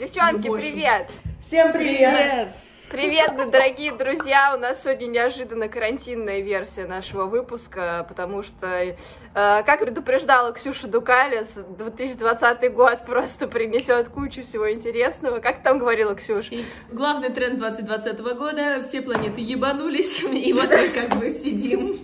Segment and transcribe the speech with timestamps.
[0.00, 1.10] Девчонки, привет!
[1.40, 2.48] Всем привет!
[2.90, 4.52] Привет, дорогие друзья!
[4.56, 8.94] У нас сегодня неожиданно карантинная версия нашего выпуска, потому что, э,
[9.32, 15.38] как предупреждала Ксюша Дукалис, 2020 год просто принесет кучу всего интересного.
[15.38, 16.54] Как там говорила, Ксюша?
[16.54, 21.96] И главный тренд 2020 года, все планеты ебанулись, и вот мы как бы сидим.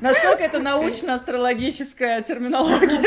[0.00, 3.00] Насколько это научно-астрологическая терминология?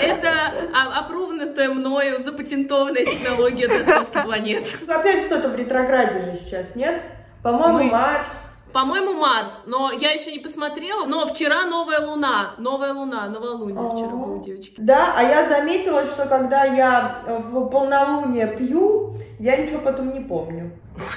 [0.00, 4.66] Это опровнутая мною запатентованная технология датировки планет.
[4.86, 7.02] Опять кто-то в ретрограде же сейчас, нет?
[7.42, 8.28] По-моему, Марс.
[8.76, 11.06] По-моему, Марс, но я еще не посмотрела.
[11.06, 14.16] Но вчера новая луна, новая луна, новолуние вчера Ага.
[14.16, 14.74] было, девочки.
[14.76, 20.72] Да, а я заметила, что когда я в полнолуние пью, я ничего потом не помню.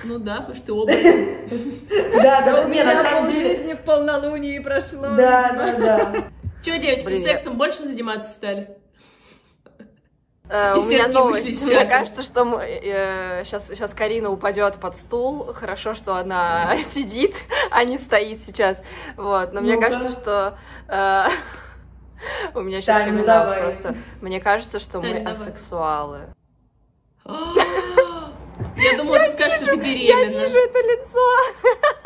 [0.05, 1.88] Ну да, потому что ты оборотень.
[2.14, 3.50] Да, да, У не, на самом деле.
[3.50, 5.02] полжизни в полнолунии прошло.
[5.17, 6.14] Да, да, да.
[6.64, 8.78] Че, девочки, сексом больше заниматься стали?
[10.50, 11.61] Э, И у меня новость.
[11.61, 12.44] Мне кажется, что
[13.44, 15.53] сейчас, сейчас Карина упадет под стул.
[15.53, 17.36] Хорошо, что она сидит,
[17.69, 18.81] а не стоит сейчас.
[19.16, 19.53] Вот.
[19.53, 20.58] Но мне кажется, что...
[20.88, 21.27] э,
[22.53, 23.95] У меня сейчас Тань, ну просто.
[24.22, 25.33] Мне кажется, что мы давай.
[25.33, 26.20] асексуалы.
[28.75, 30.39] Я думала, ты скажешь, что ты беременна.
[30.39, 31.38] это лицо.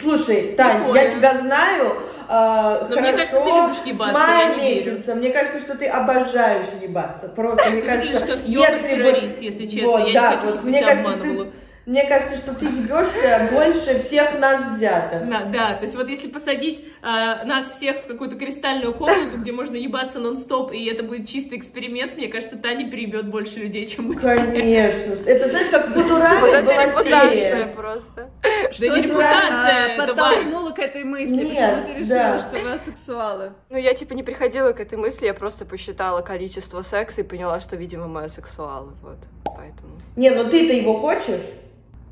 [0.00, 0.98] Слушай, Тань, Прикольно.
[0.98, 1.96] я тебя знаю.
[2.28, 4.92] а, Но мне хорошо, кажется, ты любишь ебаться, С мая я не верю.
[4.92, 5.14] месяца.
[5.14, 7.28] Мне кажется, что ты обожаешь ебаться.
[7.28, 9.88] Просто, мне Ты кажется, выглядишь как если бы- йога-террорист, если честно.
[9.88, 11.48] Вот, Я не да, хочу, вот, чтобы ты мне себя кажется, ты- обманывала.
[11.86, 15.24] Мне кажется, что ты ебешься больше всех нас взято.
[15.30, 19.76] Да, да, то есть вот если посадить нас всех в какую-то кристальную комнату, где можно
[19.76, 24.16] ебаться нон-стоп, и это будет чистый эксперимент, мне кажется, Таня перебьет больше людей, чем мы.
[24.16, 25.14] Конечно.
[25.24, 27.66] Это знаешь, как это была репутация серия.
[27.66, 28.30] просто.
[28.72, 31.44] Что Да репутация, а, это подтолкнуло к этой мысли?
[31.44, 32.38] Нет, Почему ты решила, да.
[32.40, 33.52] что вы асексуалы?
[33.70, 37.60] Ну, я типа не приходила к этой мысли, я просто посчитала количество секса и поняла,
[37.60, 39.92] что, видимо, мы асексуалы, вот, поэтому...
[40.16, 41.40] Не, ну ты-то его хочешь?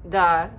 [0.04, 0.50] Да.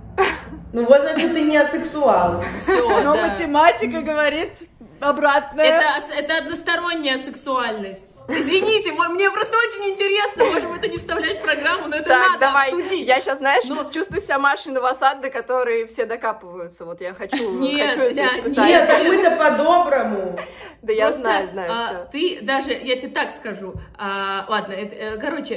[0.72, 2.42] Ну вот, значит, ты не асексуал.
[2.60, 3.28] Все, Но да.
[3.28, 4.68] математика говорит
[5.00, 5.64] обратное.
[5.64, 8.14] Это, это односторонняя сексуальность.
[8.28, 12.38] Извините, мне просто очень интересно, можем это не вставлять в программу, но это Так, надо
[12.40, 12.68] давай.
[12.70, 13.06] обсудить.
[13.06, 16.84] Я сейчас, знаешь, Ну- чувствую себя Машей Новосад, до которой все докапываются.
[16.84, 18.14] Вот я хочу, Нет, хочу
[18.54, 18.66] да.
[18.66, 20.38] Нет, так мы-то по-доброму.
[20.82, 22.08] Да я Просто, знаю, знаю а, всё.
[22.12, 25.54] Ты даже, я тебе так скажу, а, ладно, это, э, короче,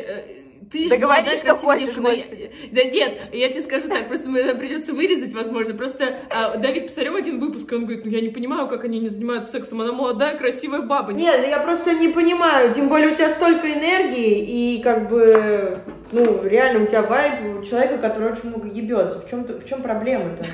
[0.71, 2.51] ты же Да говори, молодая, что красивая хочешь, господи.
[2.71, 5.73] Да нет, я тебе скажу так, просто мне придется вырезать, возможно.
[5.73, 8.99] Просто а, Давид посмотрел один выпуск, и он говорит, ну я не понимаю, как они
[8.99, 11.11] не занимаются сексом, она молодая, красивая баба.
[11.13, 15.77] Нет, я просто не понимаю, тем более у тебя столько энергии, и как бы,
[16.11, 19.19] ну, реально у тебя вайб у человека, который очень много ебется.
[19.19, 20.43] В чем, в чем проблема-то?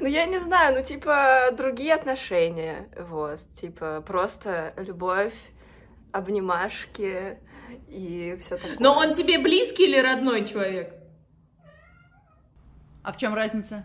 [0.00, 5.32] Ну, я не знаю, ну, типа, другие отношения, вот, типа, просто любовь,
[6.12, 7.38] обнимашки
[7.88, 8.76] и все такое.
[8.78, 10.94] Но он тебе близкий или родной человек?
[13.02, 13.84] А в чем разница?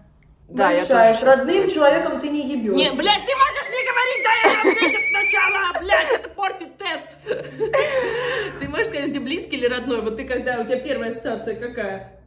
[0.50, 2.74] Да, я тоже родным человеком ты не ебешь.
[2.74, 7.18] Не, блядь, ты можешь не говорить, дай я ответить сначала, блядь, это портит тест.
[8.60, 10.02] Ты можешь сказать, он тебе близкий или родной?
[10.02, 12.20] Вот ты когда, у тебя первая ассоциация какая?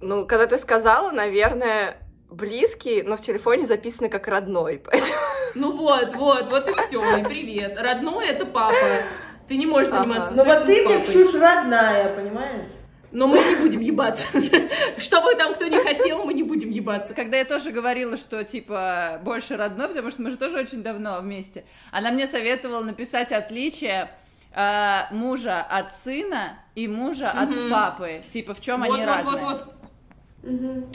[0.00, 1.96] Ну, когда ты сказала, наверное,
[2.28, 5.14] близкий, но в телефоне записано как родной, поэтому...
[5.54, 7.78] Ну вот, вот, вот и все, и привет.
[7.80, 9.04] Родной это папа.
[9.52, 9.98] Ты не можешь Ага.
[10.04, 11.06] заниматься Ну вот сексом ты мне.
[11.06, 12.70] Ксюш, родная, понимаешь?
[13.10, 14.28] Но мы не будем ебаться.
[14.96, 17.12] Что бы там кто не хотел, мы не будем ебаться.
[17.12, 21.20] Когда я тоже говорила, что, типа, больше родной, потому что мы же тоже очень давно
[21.20, 24.08] вместе, она мне советовала написать отличие
[24.54, 28.22] э, мужа от сына и мужа от папы.
[28.30, 29.32] Типа, в чем Вот, они вот, разные.
[29.32, 29.74] вот, вот.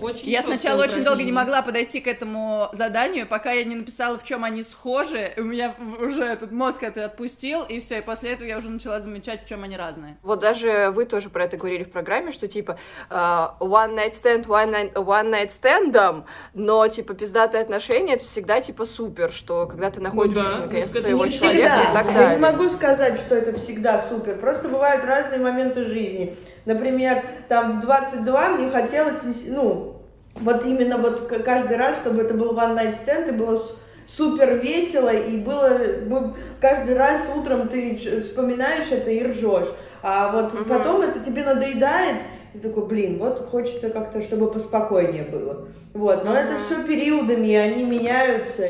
[0.02, 4.18] Очень Я сначала очень долго не могла подойти к этому заданию, пока я не написала,
[4.18, 5.32] в чем они схожи.
[5.38, 8.00] У меня уже этот мозг это отпустил, и все.
[8.00, 10.18] И после этого я уже начала замечать, в чем они разные.
[10.22, 12.78] Вот даже вы тоже про это говорили в программе, что типа
[13.10, 18.60] э, one night stand, one night, one night stand, но типа пиздатые отношения это всегда
[18.60, 21.92] типа супер, что когда ты находишь Ну да, наконец это своего не человека всегда.
[21.92, 22.36] и так Я далее.
[22.36, 24.38] не могу сказать, что это всегда супер.
[24.38, 26.36] Просто бывают разные моменты жизни.
[26.68, 29.16] Например, там в 22 мне хотелось,
[29.48, 29.96] ну,
[30.36, 33.64] вот именно вот каждый раз, чтобы это был one night stand, и было
[34.06, 39.70] супер весело, и было каждый раз утром ты вспоминаешь это и ржешь.
[40.04, 40.66] А вот Мгм.
[40.66, 42.18] потом это тебе надоедает,
[42.54, 45.70] и такой, блин, вот хочется как-то, чтобы поспокойнее было.
[45.94, 46.64] Вот, но это Мгм.
[46.66, 48.68] все периодами, и они меняются.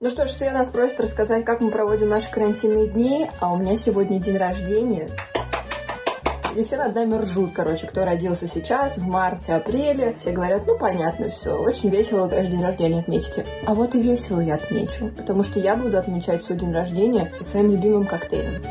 [0.00, 3.56] Ну что ж, все нас просят рассказать, как мы проводим наши карантинные дни, а у
[3.56, 5.08] меня сегодня день рождения.
[6.54, 10.14] И все над нами ржут, короче, кто родился сейчас, в марте, апреле.
[10.20, 13.44] Все говорят, ну понятно, все, очень весело каждый день рождения отметите.
[13.66, 17.42] А вот и весело я отмечу, потому что я буду отмечать свой день рождения со
[17.42, 18.62] своим любимым коктейлем.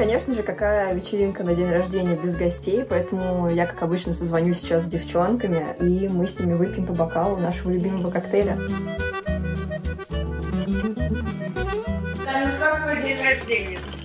[0.00, 4.84] Конечно же, какая вечеринка на день рождения без гостей, поэтому я, как обычно, созвоню сейчас
[4.84, 8.58] с девчонками, и мы с ними выпьем по бокалу нашего любимого коктейля.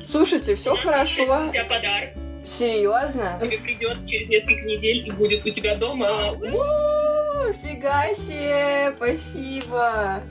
[0.04, 1.24] Слушайте, все хорошо.
[1.24, 2.10] У тебя подарок.
[2.44, 3.40] Серьезно?
[3.42, 6.10] Тебе придет через несколько недель и будет у тебя дома.
[6.10, 10.22] О, Фига себе, спасибо.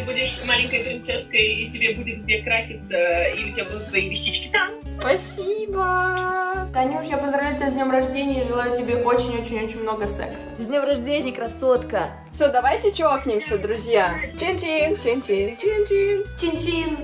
[0.00, 4.48] Ты будешь маленькой принцесской, и тебе будет где краситься, и у тебя будут твои вещички
[4.48, 4.70] там.
[4.98, 6.66] Спасибо.
[6.72, 10.38] Танюш, я поздравляю тебя с днем рождения и желаю тебе очень-очень-очень много секса.
[10.58, 12.08] С днем рождения, красотка.
[12.32, 14.18] Все, давайте чокнемся, друзья.
[14.38, 16.24] Чин-чин, чин-чин, чин-чин.
[16.40, 16.96] Чин-чин.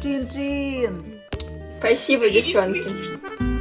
[0.00, 1.02] Чин-чин.
[1.80, 3.51] Спасибо, девчонки.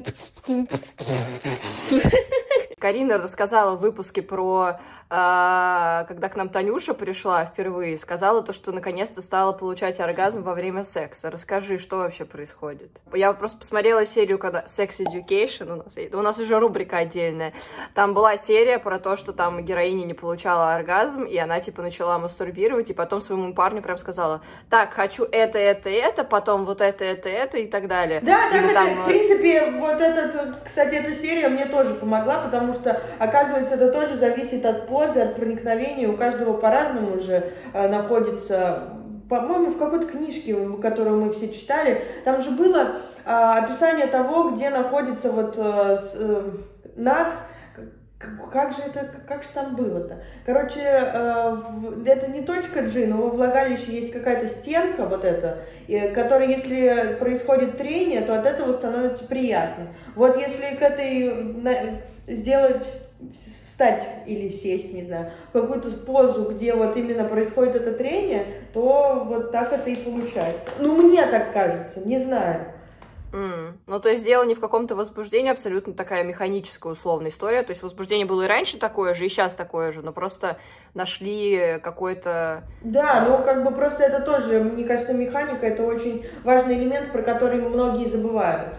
[0.00, 1.12] プツプツプツプツ
[1.44, 2.08] プツ
[2.82, 8.72] Карина рассказала в выпуске про, а, когда к нам Танюша пришла впервые, сказала то, что
[8.72, 11.30] наконец-то стала получать оргазм во время секса.
[11.30, 12.90] Расскажи, что вообще происходит?
[13.14, 17.52] Я просто посмотрела серию, когда Sex Education у нас, у нас уже рубрика отдельная.
[17.94, 22.18] Там была серия про то, что там героиня не получала оргазм, и она типа начала
[22.18, 24.40] мастурбировать, и потом своему парню прям сказала,
[24.70, 28.22] так, хочу это, это, это, потом вот это, это, это и так далее.
[28.22, 31.94] Да, да, Или да, там, в э, принципе, вот этот, кстати, эта серия мне тоже
[31.94, 37.44] помогла, потому что, оказывается, это тоже зависит от позы, от проникновения, у каждого по-разному уже
[37.72, 38.88] э, находится,
[39.28, 44.68] по-моему, в какой-то книжке, которую мы все читали, там же было а, описание того, где
[44.70, 46.42] находится вот э, с- э,
[46.96, 47.28] над,
[48.52, 50.22] как- же это, как же там было-то?
[50.44, 51.56] Короче, э,
[52.06, 55.58] это не точка G, но во влагалище есть какая-то стенка вот эта,
[56.14, 59.86] которая, если происходит трение, то от этого становится приятно.
[60.16, 62.86] Вот если к этой сделать,
[63.66, 69.22] встать или сесть, не знаю, в какую-то позу, где вот именно происходит это трение, то
[69.24, 70.68] вот так это и получается.
[70.78, 72.66] Ну, мне так кажется, не знаю.
[73.32, 77.62] М, Ну, то есть дело не в каком-то возбуждении, абсолютно такая механическая условная история.
[77.62, 80.58] То есть возбуждение было и раньше такое же, и сейчас такое же, но просто
[80.92, 82.64] нашли какой-то...
[82.82, 87.22] Да, ну как бы просто это тоже, мне кажется, механика это очень важный элемент, про
[87.22, 88.74] который многие забывают.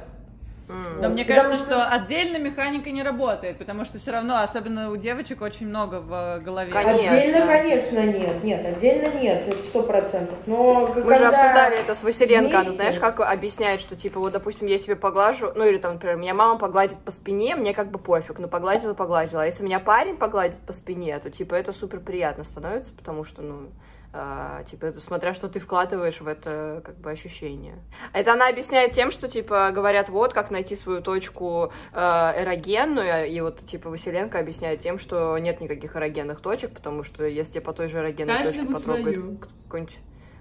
[0.68, 4.92] Но мне Потому кажется, что- что отдельно механика не работает, потому что все равно, особенно
[4.92, 6.72] у девочек, очень много в голове.
[6.72, 7.18] Конечно.
[7.18, 10.38] Отдельно, конечно, нет, нет, отдельно нет, это сто процентов.
[10.46, 14.32] Но Мы же обсуждали это с Василенко, она вместе- знаешь, как объясняет, что, типа, вот,
[14.34, 17.92] допустим, я себе поглажу, ну, или там, например, меня мама погладит по спине, мне как
[17.92, 19.44] бы пофиг, ну, погладила, погладила.
[19.44, 23.42] А если меня парень погладит по спине, то, типа, это супер приятно становится, потому что,
[23.42, 23.68] ну,
[24.16, 27.80] а, типа, смотря что ты вкладываешь в это, как бы, ощущение.
[28.14, 33.42] Это она объясняет тем, что, типа, говорят, вот, как найти свою точку э, эрогенную, и
[33.42, 37.90] вот, типа, Василенко объясняет тем, что нет никаких эрогенных точек, потому что если по той
[37.90, 39.38] же эрогенной точке Каждому потрогает свою.
[39.64, 39.98] какой-нибудь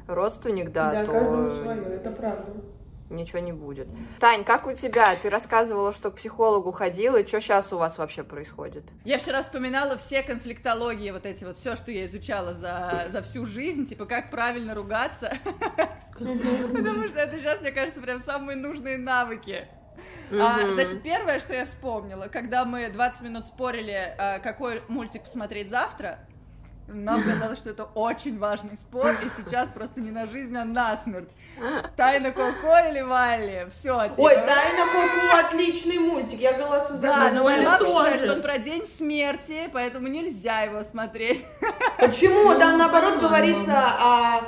[0.06, 2.52] родственник, да, Да, то каждому свое, это правда.
[3.12, 3.88] Ничего не будет.
[4.20, 5.14] Тань, как у тебя?
[5.16, 8.84] Ты рассказывала, что к психологу ходила, и что сейчас у вас вообще происходит?
[9.04, 13.46] Я вчера вспоминала все конфликтологии, вот эти вот, все, что я изучала за, за всю
[13.46, 15.32] жизнь, типа, как правильно ругаться,
[16.12, 19.68] потому что это сейчас, мне кажется, прям самые нужные навыки.
[20.40, 20.72] А, Мгм.
[20.74, 26.20] значит, первое, что я вспомнила, когда мы 20 минут спорили, а, какой мультик посмотреть завтра,
[26.92, 30.96] нам казалось, что это очень важный спор, и сейчас просто не на жизнь, а на
[30.98, 31.28] смерть.
[31.96, 33.66] Тайна Коко или Валли?
[33.70, 37.92] Все, Ой, Тайна Коко отличный мультик, я голосую за Да, но моя мама тоже.
[37.92, 41.44] считает, что он про день смерти, поэтому нельзя его смотреть.
[41.98, 42.54] Почему?
[42.58, 44.40] Там наоборот говорится о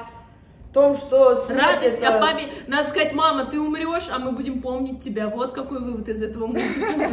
[0.73, 2.53] том, что смерть Радость это- о памяти.
[2.67, 5.29] Надо сказать, мама, ты умрешь, а мы будем помнить тебя.
[5.29, 7.09] Вот какой вывод из этого мультика.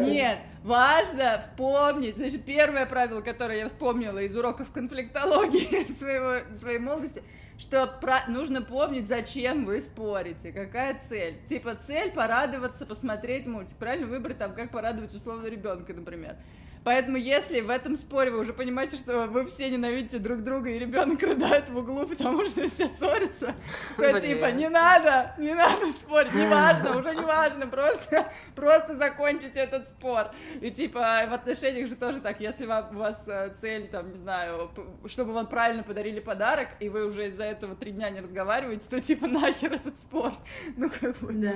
[0.00, 2.16] Нет, важно вспомнить.
[2.16, 7.22] Значит, первое правило, которое я вспомнила из уроков конфликтологии своего, своей молодости,
[7.58, 11.36] что про- нужно помнить, зачем вы спорите, какая цель.
[11.48, 16.36] Типа цель порадоваться, посмотреть мультик, правильно выбрать там, как порадовать условно ребенка, например.
[16.84, 20.78] Поэтому, если в этом споре вы уже понимаете, что вы все ненавидите друг друга, и
[20.78, 23.54] ребенок рыдает в углу, потому что все ссорятся,
[23.96, 24.20] то Блин.
[24.20, 29.88] типа не надо, не надо спорить, не важно, уже не важно, просто, просто закончите этот
[29.88, 30.30] спор.
[30.60, 34.16] И типа в отношениях же тоже так, если вам, у вас э, цель, там, не
[34.16, 34.70] знаю,
[35.06, 39.00] чтобы вам правильно подарили подарок, и вы уже из-за этого три дня не разговариваете, то
[39.00, 40.32] типа нахер этот спор.
[40.76, 41.52] Ну, как бы, Да.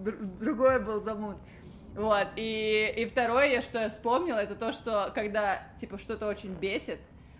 [0.00, 1.36] Др- другое был замут.
[1.96, 6.52] Вот, и, и второе, я- что я вспомнила, это то, что когда, типа, что-то очень
[6.52, 6.98] бесит,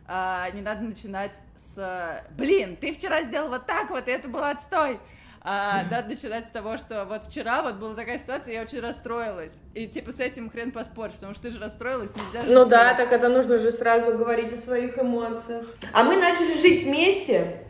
[0.08, 4.42] а, не надо начинать с «Блин, ты вчера сделал вот так вот, и это был
[4.42, 4.98] отстой!»
[5.42, 9.52] А, надо начинать с того, что вот вчера вот была такая ситуация, я очень расстроилась.
[9.74, 12.52] И типа с этим хрен поспоришь, потому что ты же расстроилась, нельзя же...
[12.52, 15.66] Ну да, так это нужно же сразу говорить о своих эмоциях.
[15.92, 17.62] А мы начали жить вместе.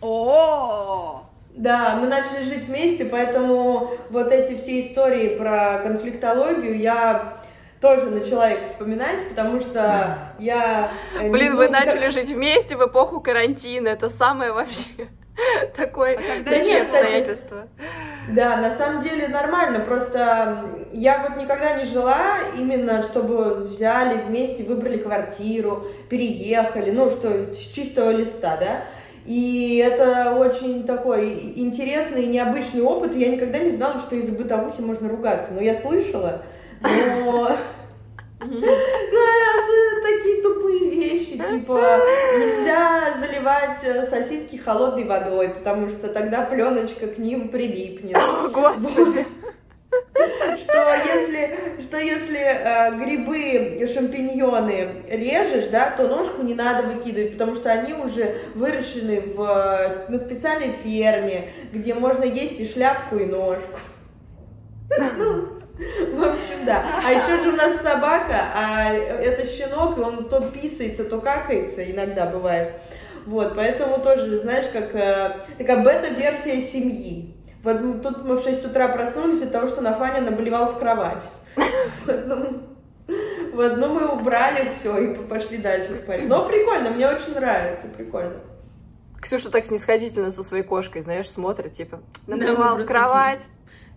[0.00, 7.40] О, Да, мы начали жить вместе, поэтому вот эти все истории про конфликтологию я
[7.80, 10.90] тоже начала их вспоминать, потому что я...
[11.20, 13.88] э, Блин, вы начали жить вместе в эпоху карантина.
[13.88, 15.08] Это самое вообще
[15.76, 17.68] такое А Да нет, кстати, обстоятельство.
[18.28, 24.62] Да, на самом деле нормально, просто я вот никогда не жила именно, чтобы взяли вместе,
[24.62, 28.82] выбрали квартиру, переехали, ну что, с чистого листа, да,
[29.26, 34.80] и это очень такой интересный и необычный опыт, я никогда не знала, что из-за бытовухи
[34.80, 36.42] можно ругаться, но я слышала,
[36.82, 37.52] но...
[38.42, 42.00] Ну, особенно такие тупые вещи, типа
[42.38, 48.16] нельзя заливать э, сосиски холодной водой, потому что тогда пленочка к ним прилипнет.
[48.16, 49.26] О, Господи.
[50.58, 57.56] Что если, что если э, грибы, шампиньоны режешь, да, то ножку не надо выкидывать, потому
[57.56, 63.24] что они уже выращены в, э, на специальной ферме, где можно есть и шляпку, и
[63.26, 63.78] ножку.
[64.98, 65.60] Ну,
[66.12, 66.84] в общем, да.
[67.04, 71.90] А еще же у нас собака, а это щенок, и он то писается, то какается,
[71.90, 72.72] иногда бывает.
[73.26, 77.34] Вот, поэтому тоже, знаешь, как э, такая бета-версия семьи.
[77.62, 81.22] Вот мы- тут мы в 6 утра проснулись от того, что Нафаня наболевал в кровать.
[82.04, 82.62] В одну-
[83.52, 86.26] В одну мы убрали все и пошли дальше спать.
[86.26, 88.36] Но прикольно, мне очень нравится, прикольно.
[89.20, 93.42] Ксюша так снисходительно со своей кошкой, знаешь, смотрит, типа, Да, набивал в кровать.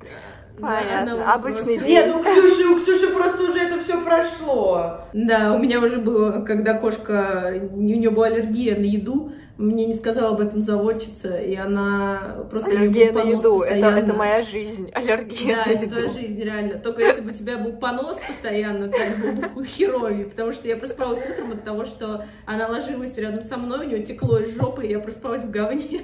[0.01, 1.15] Да, Понятно.
[1.15, 2.05] уже Обычный просто- день.
[2.07, 4.97] Нет, у Ксюши, у Ксюши просто уже это все прошло.
[5.13, 9.93] Да, у меня уже было, когда кошка, у нее была аллергия на еду, мне не
[9.93, 12.71] сказала об этом заводчица, и она просто...
[12.71, 13.61] Аллергия на понос еду.
[13.61, 13.99] Это, постоянно.
[13.99, 14.91] это моя жизнь.
[14.93, 16.13] Аллергия Да, на это твоя еду.
[16.13, 16.79] жизнь, реально.
[16.79, 20.25] Только если бы у тебя был понос постоянно, то это было бы херовее.
[20.25, 24.03] Потому что я просыпалась утром от того, что она ложилась рядом со мной, у нее
[24.03, 26.01] текло из жопы, и я просыпалась в говне.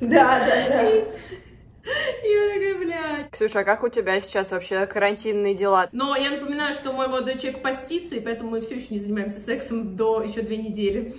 [0.00, 0.90] Да, да, да.
[0.90, 1.04] И
[2.26, 3.30] я такая, блядь.
[3.30, 5.88] Ксюша, а как у тебя сейчас вообще карантинные дела?
[5.92, 9.38] Но я напоминаю, что мой молодой человек постится, и поэтому мы все еще не занимаемся
[9.38, 11.14] сексом до еще две недели.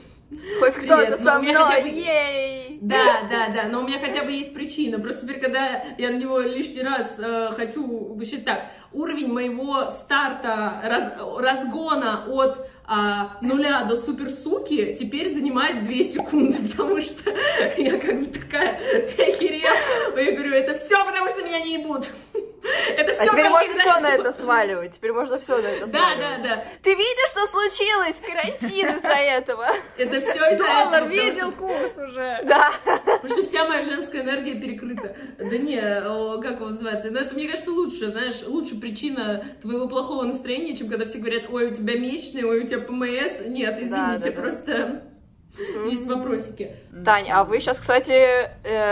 [0.59, 2.79] Хоть кто-то со мной, бы- ей!
[2.81, 4.99] Да, да, да, но у меня хотя бы есть причина.
[4.99, 10.81] Просто теперь, когда я на него лишний раз э, хочу, вообще так, уровень моего старта,
[10.83, 17.31] раз- разгона от а, нуля до суперсуки теперь занимает 2 секунды, потому что
[17.77, 18.79] я как бы такая,
[19.15, 19.73] ты охерел?
[20.15, 22.09] Я говорю, это все потому что меня не ебут.
[22.97, 24.93] Это все А теперь можно все на это сваливать.
[24.95, 26.41] Теперь можно все на это Да, сваливать.
[26.43, 26.63] да, да.
[26.83, 28.15] Ты видишь, что случилось?
[28.25, 29.67] Карантин из-за этого.
[29.97, 32.39] Это все из-за Доллар видел курс уже.
[32.45, 32.73] Да.
[32.85, 35.15] Потому что вся моя женская энергия перекрыта.
[35.37, 35.79] Да не,
[36.41, 37.11] как его называется?
[37.11, 41.43] Но это, мне кажется, лучше, знаешь, лучше причина твоего плохого настроения, чем когда все говорят,
[41.49, 43.41] ой, у тебя месячные, ой, у тебя ПМС.
[43.45, 44.31] Нет, извините, Да, да, да.
[44.31, 45.03] просто
[45.89, 46.71] есть вопросики.
[47.05, 48.49] Тань, а вы сейчас, кстати,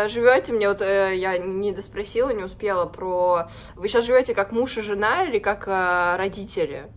[0.10, 3.50] живете, мне вот э, я не доспросила, не успела про...
[3.76, 6.88] Вы сейчас живете как муж и жена или как э, родители?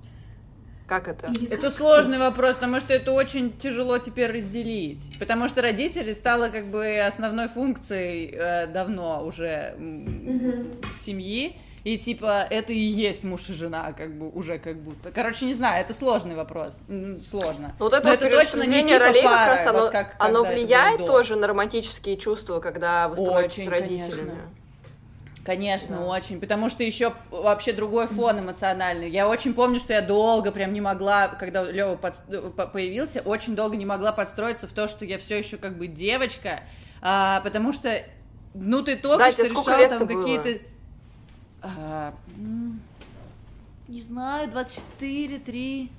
[0.87, 1.33] Как это?
[1.33, 5.03] Или Это сложный вопрос, потому что это очень тяжело теперь разделить.
[5.19, 11.57] Потому что родители стало как бы основной функцией э, давно уже м, семьи.
[11.87, 15.13] И типа это и есть муж и жена, как бы уже как будто.
[15.13, 16.75] Короче, не знаю, это сложный вопрос.
[17.31, 17.77] Сложно.
[17.79, 20.17] Вот это, Но вот это точно не типа ролей как пара, раз, оно, вот как
[20.19, 24.01] оно влияет тоже на романтические чувства, когда вы становитесь Очень, родителями.
[24.11, 24.35] конечно.
[25.45, 26.07] Конечно, Да.
[26.07, 26.41] очень.
[26.41, 29.09] Потому что еще вообще другой фон эмоциональный.
[29.09, 33.87] Я очень помню, что я долго прям не могла, когда Лева появился, очень долго не
[33.87, 36.63] могла подстроиться в то, что я все еще как бы девочка,
[37.01, 38.03] а, потому что,
[38.55, 40.59] ну, ты только Да, что решал там какие-то...
[41.79, 42.81] а, м,
[43.89, 45.91] не знаю, 24, 3...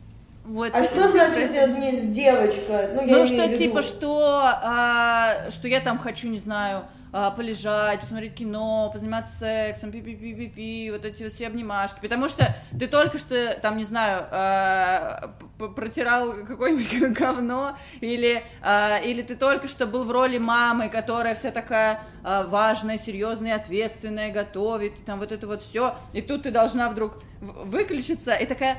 [0.45, 2.89] Вот А что значит э, не девочка?
[2.93, 6.83] Ну, я Ну, что виду- типа, что, а, что я там хочу, не знаю,
[7.19, 13.17] а, полежать, посмотреть кино, позаниматься сексом, пи-пи-пи-пи-пи, вот эти все обнимашки, потому что ты только
[13.17, 15.33] что, там, не знаю, а,
[15.75, 21.49] протирал какое-нибудь говно, или, а, или ты только что был в роли мамы, которая вся
[21.49, 27.23] такая важная, серьезная, ответственная, готовит, там вот это вот все, и тут ты должна вдруг
[27.41, 28.77] выключиться и такая...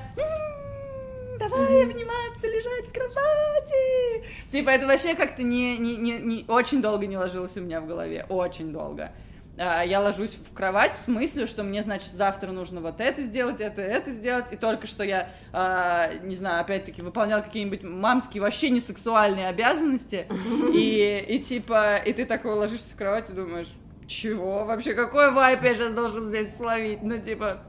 [1.41, 4.25] «М, Давай обниматься, лежать в кровати.
[4.53, 7.87] Типа, это вообще как-то не, не, не, не очень долго не ложилось у меня в
[7.87, 8.27] голове.
[8.29, 9.13] Очень долго.
[9.61, 13.61] А, Я ложусь в кровать с мыслью, что мне, значит, завтра нужно вот это сделать,
[13.61, 14.47] это, это сделать.
[14.53, 20.27] И только что я, а, не знаю, опять-таки выполнял какие-нибудь мамские, вообще не сексуальные обязанности.
[20.73, 23.69] И, и типа, и ты такой ложишься в кровать и думаешь,
[24.07, 27.03] чего вообще, какой вайп я сейчас должен здесь словить?
[27.03, 27.63] Ну, типа,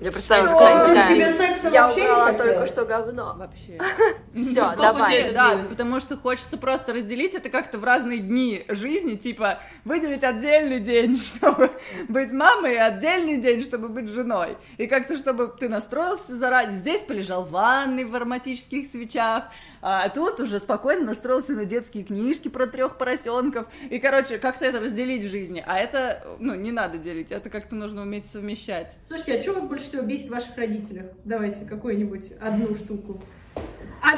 [0.00, 1.08] Я представила, Что?
[1.08, 2.52] Тебе я, секса я вообще не убрала хотелось?
[2.52, 3.34] только что говно.
[3.36, 3.80] вообще.
[4.34, 5.22] Все, давай.
[5.22, 10.24] тебе Да, потому что хочется просто разделить это как-то в разные дни жизни, типа выделить
[10.24, 11.70] отдельный день, чтобы
[12.08, 14.56] быть мамой, и отдельный день, чтобы быть женой.
[14.78, 16.76] И как-то, чтобы ты настроился заранее.
[16.76, 19.44] Здесь полежал в ванной в ароматических свечах,
[19.80, 23.66] а тут уже спокойно настроился на детские книжки про трех поросенков.
[23.90, 25.62] И, короче, как-то это разделить в жизни.
[25.66, 28.96] А это, ну, не надо делить, это как-то нужно уметь совмещать.
[29.06, 31.06] Слушайте, а что вас больше всего бесит в ваших родителях?
[31.24, 33.20] Давайте какую-нибудь одну штуку.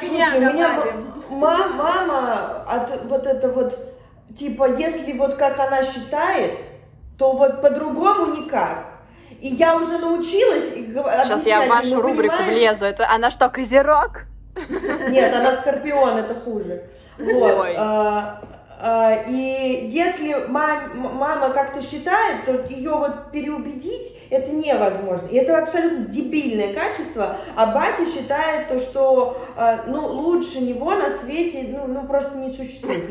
[0.02, 1.12] Меня Слушай, меня добавим.
[1.30, 3.78] м- ма- мама от вот это вот,
[4.36, 6.58] типа, если вот как она считает,
[7.18, 8.84] то вот по-другому никак.
[9.40, 10.96] И я уже научилась и Сейчас
[11.46, 12.54] я в объяснять, вашу ну, рубрику понимаешь?
[12.54, 12.84] влезу.
[12.84, 14.22] Это она что, козерог?
[15.10, 16.84] Нет, она скорпион, это хуже.
[17.18, 17.58] Вот.
[17.60, 17.74] Ой.
[17.76, 18.42] а,
[18.80, 25.28] а, и если мам- мама как-то считает, то ее вот переубедить это невозможно.
[25.30, 27.36] И это абсолютно дебильное качество.
[27.54, 32.50] А батя считает то, что а, ну, лучше него на свете ну, ну, просто не
[32.50, 33.04] существует.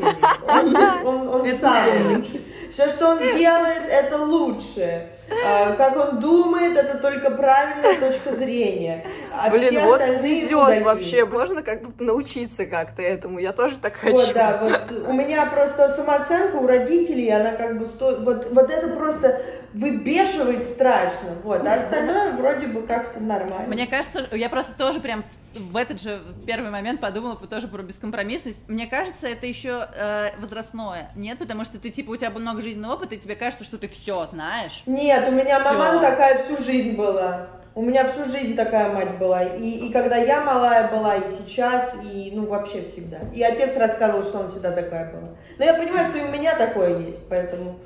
[0.48, 2.42] Он, он- он самый лучший.
[2.72, 5.08] Все, что он делает, это лучше.
[5.44, 9.04] А, как он думает, это только правильная точка зрения.
[9.32, 11.24] А Блин, все вот везет вообще.
[11.24, 13.38] Можно как бы научиться как-то этому.
[13.40, 14.14] Я тоже так хочу.
[14.14, 18.16] Вот, да, вот у меня просто самооценка у родителей, она как бы сто...
[18.20, 19.42] вот, вот это просто
[19.76, 23.66] выбешивает страшно, вот, а остальное вроде бы как-то нормально.
[23.68, 25.22] Мне кажется, я просто тоже прям
[25.54, 28.58] в этот же первый момент подумала тоже про бескомпромиссность.
[28.68, 31.10] Мне кажется, это еще э, возрастное.
[31.14, 33.88] Нет, потому что ты типа у тебя много жизненного опыта, и тебе кажется, что ты
[33.88, 34.82] все знаешь.
[34.86, 35.74] Нет, у меня Всё.
[35.74, 37.48] мама такая всю жизнь была.
[37.74, 39.42] У меня всю жизнь такая мать была.
[39.44, 43.18] И, и когда я малая была, и сейчас, и ну вообще всегда.
[43.34, 45.28] И отец рассказывал, что он всегда такая была.
[45.58, 47.78] Но я понимаю, что и у меня такое есть, поэтому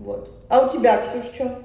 [0.00, 0.30] вот.
[0.48, 1.62] А у тебя, Ксюш, что?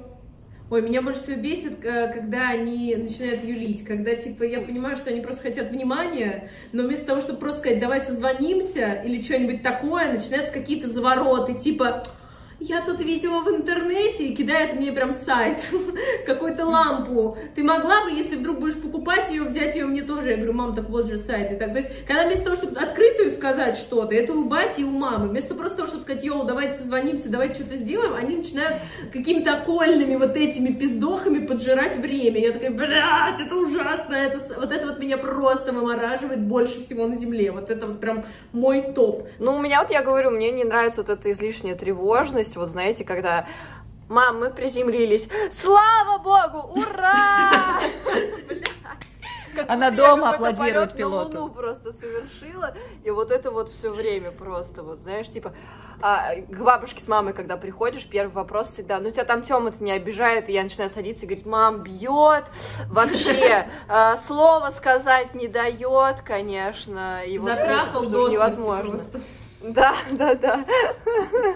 [0.69, 5.09] Ой, меня больше всего бесит, э, когда они начинают юлить, когда, типа, я понимаю, что
[5.09, 10.11] они просто хотят внимания, но вместо того, чтобы просто сказать, давай созвонимся, или что-нибудь такое,
[10.11, 12.03] начинаются какие-то завороты, типа,
[12.59, 15.59] я тут видела в интернете, и кидает мне прям сайт,
[16.25, 17.37] какую-то лампу.
[17.55, 20.31] Ты могла бы, если вдруг будешь покупать ее, взять ее мне тоже?
[20.31, 21.51] Я говорю, мам, так вот же сайт.
[21.51, 24.83] И так, то есть, когда вместо того, чтобы открытую сказать что-то, это у бати и
[24.83, 28.81] у мамы, вместо просто того, чтобы сказать, йоу, давайте созвонимся, давайте что-то сделаем, они начинают
[29.11, 32.39] какими-то окольными вот этими пиздохами поджирать время.
[32.39, 37.15] Я такая, блядь, это ужасно, это, вот это вот меня просто вымораживает больше всего на
[37.15, 37.51] земле.
[37.51, 39.27] Вот это вот прям мой топ.
[39.39, 43.03] Ну, у меня вот, я говорю, мне не нравится вот эта излишняя тревожность, вот знаете,
[43.03, 43.47] когда
[44.07, 45.27] Мам, мы приземлились.
[45.51, 46.79] Слава богу!
[46.79, 47.81] Ура!
[49.55, 51.43] Как Она дома аплодирует пилоту.
[51.43, 52.75] Луну просто совершила.
[53.03, 55.53] И вот это вот все время просто, вот знаешь, типа,
[56.01, 59.93] а, к бабушке с мамой, когда приходишь, первый вопрос всегда, ну тебя там Тёма-то не
[59.93, 62.45] обижает, и я начинаю садиться и говорить, мам, бьет,
[62.89, 68.97] вообще, а, слова сказать не дает, конечно, и вот это Затрахал смерти невозможно.
[68.97, 69.21] просто.
[69.73, 70.65] Да, да, да.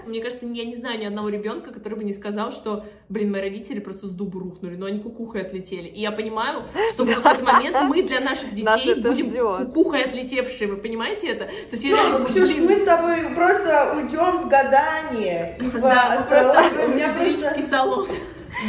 [0.06, 3.40] Мне кажется, я не знаю ни одного ребенка, который бы не сказал, что, блин, мои
[3.40, 5.88] родители просто с дубу рухнули, но они кукухой отлетели.
[5.88, 9.30] И я понимаю, что в какой-то момент мы для наших детей будем
[9.66, 11.46] кукухой отлетевшие, вы понимаете это?
[11.46, 11.96] То есть я
[12.26, 15.56] Ксюш, блин, мы с тобой просто уйдем в гадание.
[15.60, 18.08] и в да, просто просто- салон.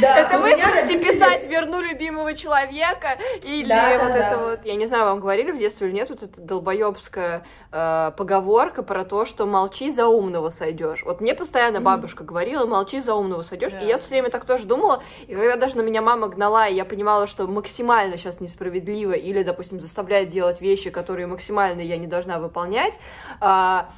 [0.00, 4.16] Да, Это вы будете писать «Верну любимого человека» или Да, вот да.
[4.16, 8.12] это вот, я не знаю, вам говорили в детстве или нет, вот эта долбоебская э,
[8.16, 11.02] поговорка про то, что молчи, за умного сойдешь.
[11.04, 13.80] Вот мне постоянно бабушка говорила, молчи, за умного сойдешь, Да.
[13.80, 16.74] и я все время так тоже думала, и когда даже на меня мама гнала, и
[16.74, 22.06] я понимала, что максимально сейчас несправедливо, или, допустим, заставляет делать вещи, которые максимально я не
[22.06, 22.98] должна выполнять,
[23.40, 23.88] а,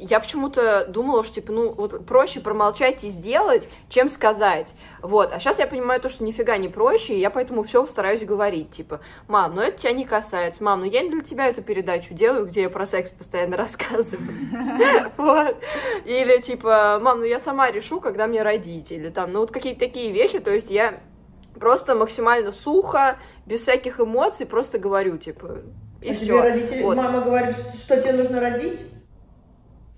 [0.00, 4.68] я почему-то думала, что, типа, ну, вот проще промолчать и сделать, чем сказать.
[5.02, 5.32] Вот.
[5.32, 8.70] А сейчас я понимаю то, что нифига не проще, и я поэтому все стараюсь говорить.
[8.70, 10.62] Типа, мам, ну это тебя не касается.
[10.62, 14.28] Мам, ну я не для тебя эту передачу делаю, где я про секс постоянно рассказываю.
[15.16, 15.56] Вот.
[16.04, 18.92] Или, типа, мам, ну я сама решу, когда мне родить.
[18.92, 20.38] Или там, ну вот какие-то такие вещи.
[20.38, 21.00] То есть я
[21.58, 25.58] просто максимально сухо, без всяких эмоций, просто говорю, типа,
[26.02, 26.24] и А все.
[26.26, 28.80] тебе родители, мама говорит, что тебе нужно родить?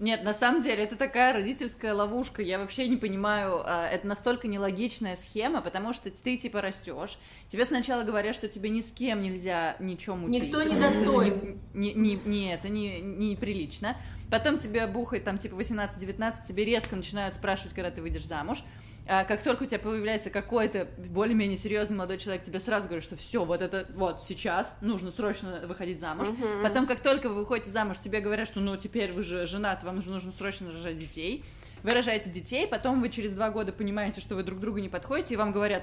[0.00, 2.40] Нет, на самом деле это такая родительская ловушка.
[2.40, 7.18] Я вообще не понимаю, а, это настолько нелогичная схема, потому что ты типа растешь,
[7.50, 10.44] тебе сначала говорят, что тебе ни с кем нельзя ничего мутить.
[10.44, 11.60] Никто не достоин.
[11.74, 13.98] Не, не, не это не, неприлично.
[14.30, 18.64] Потом тебе бухает там типа 18-19, тебе резко начинают спрашивать, когда ты выйдешь замуж.
[19.06, 23.16] А как только у тебя появляется какой-то более-менее серьезный молодой человек, тебе сразу говорят, что
[23.16, 26.28] все, вот это вот сейчас нужно срочно выходить замуж.
[26.28, 26.62] Мгм.
[26.62, 30.00] Потом, как только вы выходите замуж, тебе говорят, что ну теперь вы же женат, вам
[30.02, 31.44] же нужно срочно рожать детей.
[31.82, 35.34] Вы рожаете детей, потом вы через два года понимаете, что вы друг другу не подходите,
[35.34, 35.82] и вам говорят,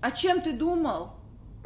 [0.00, 1.12] а чем ты думал?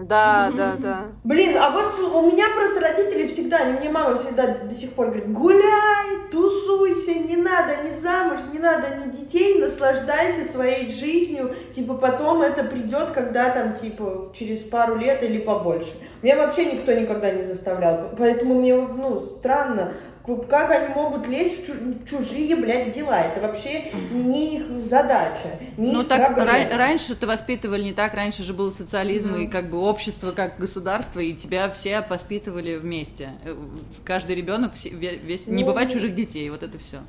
[0.02, 1.04] Да, да, да.
[1.24, 5.06] Блин, а вот у меня просто родители всегда, они мне мама всегда до сих пор
[5.06, 11.94] говорит, гуляй, тусуйся, не надо ни замуж, не надо ни детей, наслаждайся своей жизнью, типа
[11.94, 15.92] потом это придет, когда там, типа, через пару лет или побольше.
[16.22, 19.92] Меня вообще никто никогда не заставлял, поэтому мне, ну, странно,
[20.24, 23.20] как они могут лезть в чу- в чужие, блядь, дела?
[23.20, 28.52] Это вообще не их задача, не Ну так ра- раньше-то воспитывали не так, раньше же
[28.54, 33.30] был социализм и как бы общество как государство, и тебя все воспитывали вместе.
[33.44, 33.56] Э,
[34.04, 35.66] Каждый ребенок, все- ве- весь, не Ну.
[35.70, 37.00] бывает чужих детей, вот это все.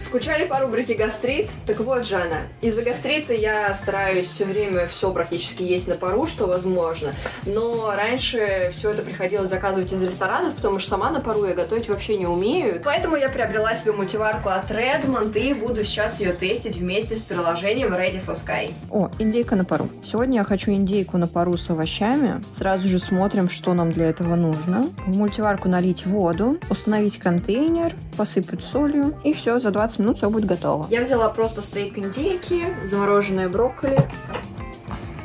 [0.00, 1.50] Скучали по рубрике «Гастрит»?
[1.66, 6.46] Так вот, Жанна, из-за гастрита я стараюсь все время все практически есть на пару, что
[6.46, 7.12] возможно.
[7.44, 11.88] Но раньше все это приходилось заказывать из ресторанов, потому что сама на пару я готовить
[11.88, 12.80] вообще не умею.
[12.84, 17.92] Поэтому я приобрела себе мультиварку от Redmond и буду сейчас ее тестить вместе с приложением
[17.92, 18.72] Ready for Sky.
[18.90, 19.88] О, индейка на пару.
[20.04, 22.40] Сегодня я хочу индейку на пару с овощами.
[22.52, 24.90] Сразу же смотрим, что нам для этого нужно.
[25.06, 30.44] В мультиварку налить воду, установить контейнер, посыпать солью, и все, за 20 минут все будет
[30.44, 30.86] готово.
[30.90, 33.96] Я взяла просто стейк индейки, замороженное брокколи,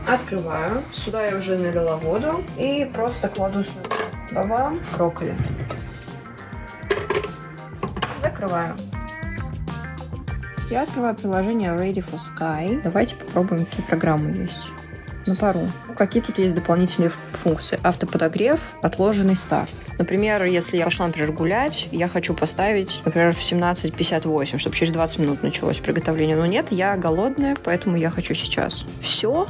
[0.07, 0.83] Открываю.
[0.93, 2.43] Сюда я уже налила воду.
[2.57, 3.81] И просто кладу сюда
[4.33, 5.35] баба, брокколи.
[8.21, 8.75] Закрываю.
[10.69, 12.81] Я открываю приложение Ready for Sky.
[12.83, 14.59] Давайте попробуем, какие программы есть.
[15.25, 15.69] На пару.
[15.97, 17.79] Какие тут есть дополнительные функции?
[17.81, 19.71] Автоподогрев, отложенный старт.
[19.97, 25.19] Например, если я пошла, например, гулять, я хочу поставить, например, в 17.58, чтобы через 20
[25.19, 26.35] минут началось приготовление.
[26.35, 28.85] Но нет, я голодная, поэтому я хочу сейчас.
[29.01, 29.47] Все?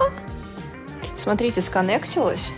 [1.18, 2.50] Смотрите, сконнектилась.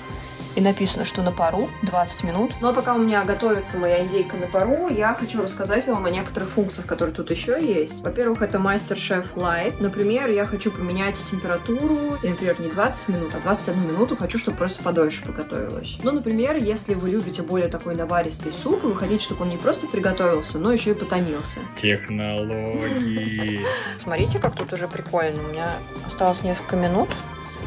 [0.56, 2.52] И написано, что на пару 20 минут.
[2.62, 6.50] Но пока у меня готовится моя индейка на пару, я хочу рассказать вам о некоторых
[6.50, 8.02] функциях, которые тут еще есть.
[8.02, 9.76] Во-первых, это Master Chef Light.
[9.80, 14.16] Например, я хочу поменять температуру, и, например, не 20 минут, а 21 минуту.
[14.16, 15.98] Хочу, чтобы просто подольше приготовилось.
[16.04, 19.58] Ну, например, если вы любите более такой наваристый суп, и вы хотите, чтобы он не
[19.58, 21.60] просто приготовился, но еще и потомился.
[21.76, 23.66] Технологии.
[23.98, 25.44] Смотрите, как тут уже прикольно.
[25.44, 25.74] У меня
[26.08, 27.10] осталось несколько минут.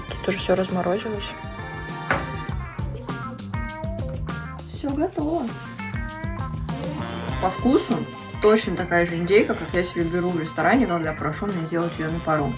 [0.09, 1.27] Тут уже все разморозилось.
[4.79, 5.45] Все готово.
[7.43, 7.97] По вкусу
[8.41, 12.09] точно такая же индейка, как я себе беру в ресторане, когда прошу меня сделать ее
[12.11, 12.53] на пару.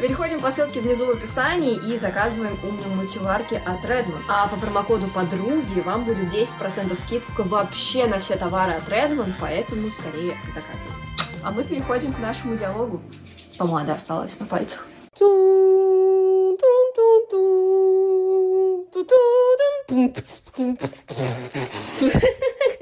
[0.00, 4.22] Переходим по ссылке внизу в описании и заказываем умные мультиварки от Redmond.
[4.30, 9.90] А по промокоду подруги вам будет 10% скидка вообще на все товары от Redmond, поэтому
[9.90, 11.04] скорее заказывайте.
[11.42, 13.02] А мы переходим к нашему диалогу.
[13.58, 14.86] Помада осталась на пальцах.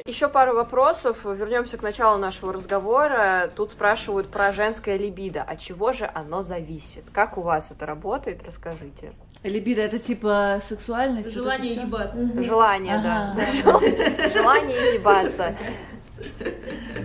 [0.04, 1.18] Еще пару вопросов.
[1.24, 3.50] Вернемся к началу нашего разговора.
[3.54, 5.42] Тут спрашивают про женское либидо.
[5.42, 7.04] От чего же оно зависит?
[7.12, 8.40] Как у вас это работает?
[8.44, 9.12] Расскажите.
[9.44, 11.34] Либидо это типа сексуальность?
[11.34, 11.82] вот Желание всё?
[11.82, 12.42] ебаться.
[12.42, 13.32] Желание, да.
[13.32, 13.80] Ага.
[14.16, 14.30] Да.
[14.30, 15.54] Желание ебаться.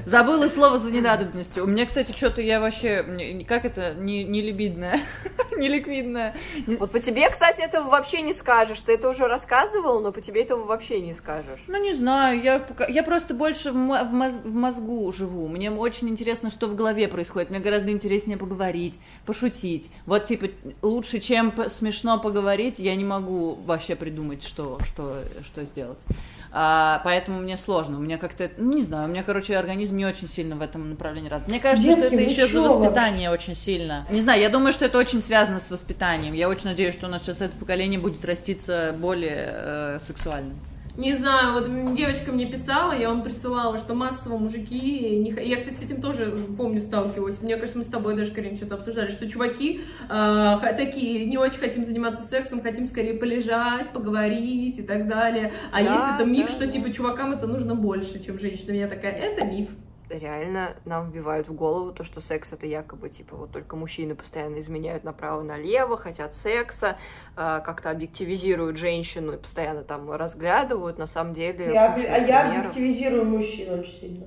[0.05, 1.63] Забыла слово за ненадобностью.
[1.63, 3.43] У меня, кстати, что-то я вообще...
[3.47, 3.93] Как это?
[3.93, 4.99] Не, не либидная.
[5.57, 6.33] не ликвидная.
[6.67, 8.79] Не- Вот по тебе, кстати, этого вообще не скажешь.
[8.81, 11.59] Ты это уже рассказывал, но по тебе этого вообще не скажешь.
[11.67, 15.47] Ну, не знаю, я, я просто больше в, мо- в моз- в мозгу живу.
[15.47, 17.49] Мне очень интересно, что в голове происходит.
[17.49, 18.93] Мне гораздо интереснее поговорить,
[19.25, 19.91] пошутить.
[20.05, 20.47] Вот, типа,
[20.81, 25.99] лучше, чем смешно поговорить, я не могу вообще придумать, что, что, что сделать.
[26.53, 27.97] А, поэтому мне сложно.
[27.97, 30.89] У меня как-то, ну, не знаю, у меня, короче, организм не очень сильно в этом
[30.89, 31.47] направлении раз.
[31.47, 34.05] Мне кажется, что Девки, это еще за воспитание очень сильно.
[34.09, 36.33] Не знаю, я думаю, что это очень связано связано с воспитанием.
[36.33, 40.55] Я очень надеюсь, что у нас сейчас это поколение будет раститься более э, сексуальным.
[40.97, 45.17] Не знаю, вот девочка мне писала, я вам присылала, что массово мужики...
[45.17, 45.31] Не...
[45.31, 47.41] Я, кстати, с этим тоже, помню, сталкивалась.
[47.41, 51.59] Мне кажется, мы с тобой даже, Карин, что-то обсуждали, что чуваки э, такие, не очень
[51.59, 55.53] хотим заниматься сексом, хотим скорее полежать, поговорить и так далее.
[55.71, 56.71] А Да, есть это миф, да, что, да.
[56.71, 58.75] типа, чувакам это нужно больше, чем женщинам.
[58.75, 59.69] Я такая, это миф.
[60.17, 64.59] Реально нам вбивают в голову то, что секс это якобы типа вот только мужчины постоянно
[64.59, 66.97] изменяют направо-налево, хотят секса,
[67.35, 70.97] э, как-то объективизируют женщину и постоянно там разглядывают.
[70.97, 71.73] На самом деле.
[71.73, 74.25] Я, а я объективизирую мужчин очень сильно.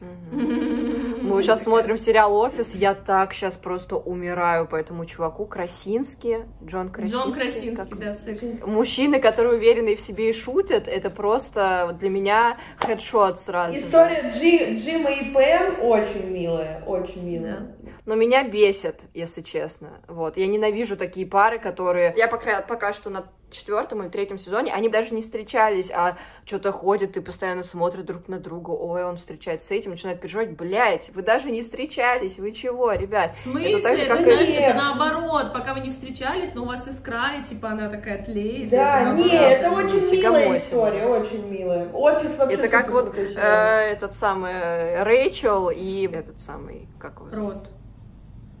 [0.00, 1.11] Мгм.
[1.32, 5.46] Мы сейчас смотрим сериал «Офис», я так сейчас просто умираю по этому чуваку.
[5.46, 7.18] Красинский, Джон Красинский.
[7.20, 8.42] Джон Красинский, как- да, секс.
[8.66, 13.76] Мужчины, которые уверены в себе и шутят, это просто для меня хедшот сразу.
[13.78, 17.74] История Джи, Джима и Пэм очень милая, очень милая.
[18.04, 20.00] Но меня бесит, если честно.
[20.08, 20.36] Вот.
[20.36, 22.12] Я ненавижу такие пары, которые...
[22.16, 26.72] Я пока, пока что на четвертом или третьем сезоне, они даже не встречались, а что-то
[26.72, 28.70] ходят и постоянно смотрят друг на друга.
[28.70, 30.50] Ой, он встречается с этим, начинает переживать.
[30.56, 33.36] Блять, вы даже не встречались, вы чего, ребят?
[33.36, 33.72] В смысле?
[33.74, 34.60] Это так же, Это, как и- знаешь, Нет.
[34.62, 38.70] это наоборот, пока вы не встречались, но у вас искра, и типа она такая тлеет.
[38.70, 39.52] Да, это не, наоборот.
[39.52, 40.56] это очень милая Тягомотина.
[40.56, 41.88] история, очень милая.
[41.92, 47.28] Офис вообще Это как вот э, этот самый э, Рэйчел и этот самый, как его?
[47.30, 47.58] зовут?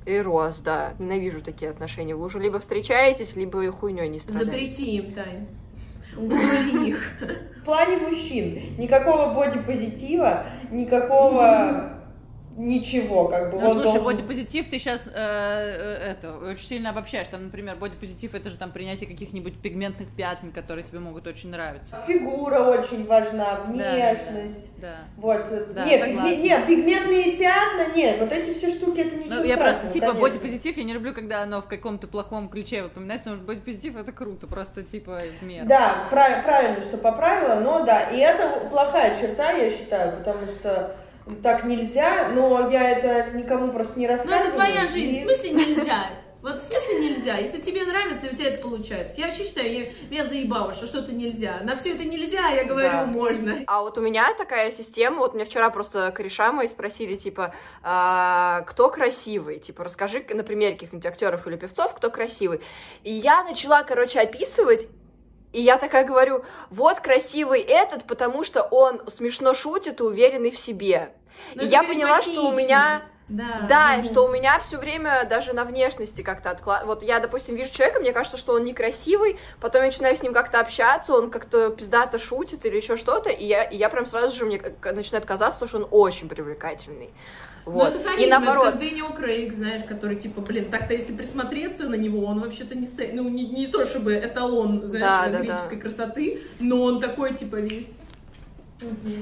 [0.04, 0.94] И Рос, да.
[0.98, 2.14] Ненавижу такие отношения.
[2.14, 4.50] Вы уже либо встречаетесь, либо хуйней не страдаете.
[4.50, 5.46] Запрети им, Тань.
[6.16, 7.12] Убери их.
[7.60, 11.98] В плане мужчин никакого бодипозитива, никакого
[12.56, 13.60] ничего, как бы.
[13.60, 17.28] Ну, он слушай, должен- бодипозитив ты сейчас это очень сильно обобщаешь.
[17.28, 21.98] Там, например, бодипозитив это же там принятие каких-нибудь пигментных пятен, которые тебе могут очень нравиться.
[22.06, 24.78] Фигура очень важна, Да, внешность.
[24.80, 24.96] Да.
[25.16, 25.42] Вот.
[25.74, 29.56] Да, нет, пигме- нет, пигментные пятна, нет, вот эти все штуки, это ничего Ну, я
[29.56, 30.20] просто, типа, конечно.
[30.28, 34.12] бодипозитив, я не люблю, когда оно в каком-то плохом ключе упоминается, потому что бодипозитив это
[34.12, 35.66] круто, просто, типа, в меру.
[35.68, 40.96] Да, прав- правильно, что поправила, но да, и это плохая черта, я считаю, потому что
[41.42, 44.46] так нельзя, но я это никому просто не Ну рассказываю.
[44.46, 46.10] это твоя жизнь, и- в смысле нельзя?
[46.42, 47.36] Вот в смысле нельзя?
[47.36, 49.14] Если тебе нравится, и у тебя это получается.
[49.20, 51.60] Я вообще считаю, я, меня заебало, что что-то нельзя.
[51.62, 53.06] На все это нельзя, я говорю, Да.
[53.14, 53.58] можно.
[53.68, 57.54] А вот у меня такая система, вот меня вчера просто кореша мои спросили, типа,
[57.84, 59.60] а, кто красивый?
[59.60, 62.60] Типа, расскажи на примере каких-нибудь актеров или певцов, кто красивый.
[63.04, 64.88] И я начала, короче, описывать,
[65.52, 70.58] и я такая говорю, вот красивый этот, потому что он смешно шутит и уверенный в
[70.58, 71.12] себе.
[71.54, 73.02] Но и это я поняла, что у меня...
[73.28, 73.66] Да.
[73.66, 76.86] Да, и что у меня все время даже на внешности как-то откладывается.
[76.86, 80.34] Вот я, допустим, вижу человека, мне кажется, что он некрасивый, потом я начинаю с ним
[80.34, 84.36] как-то общаться, он как-то пиздато шутит или еще что-то, и я, и я прям сразу
[84.36, 87.14] же мне начинает казаться, что он очень привлекательный.
[87.64, 87.94] Ну, Вот.
[87.94, 91.88] это харизма, и наоборот, это как Дэниел Крейг, знаешь, который, типа, блин, так-то если присмотреться
[91.88, 95.78] на него, он вообще-то не, ну, не, не то чтобы эталон, знаешь, Да, да, греческой
[95.78, 97.86] красоты, но он такой, типа, весь...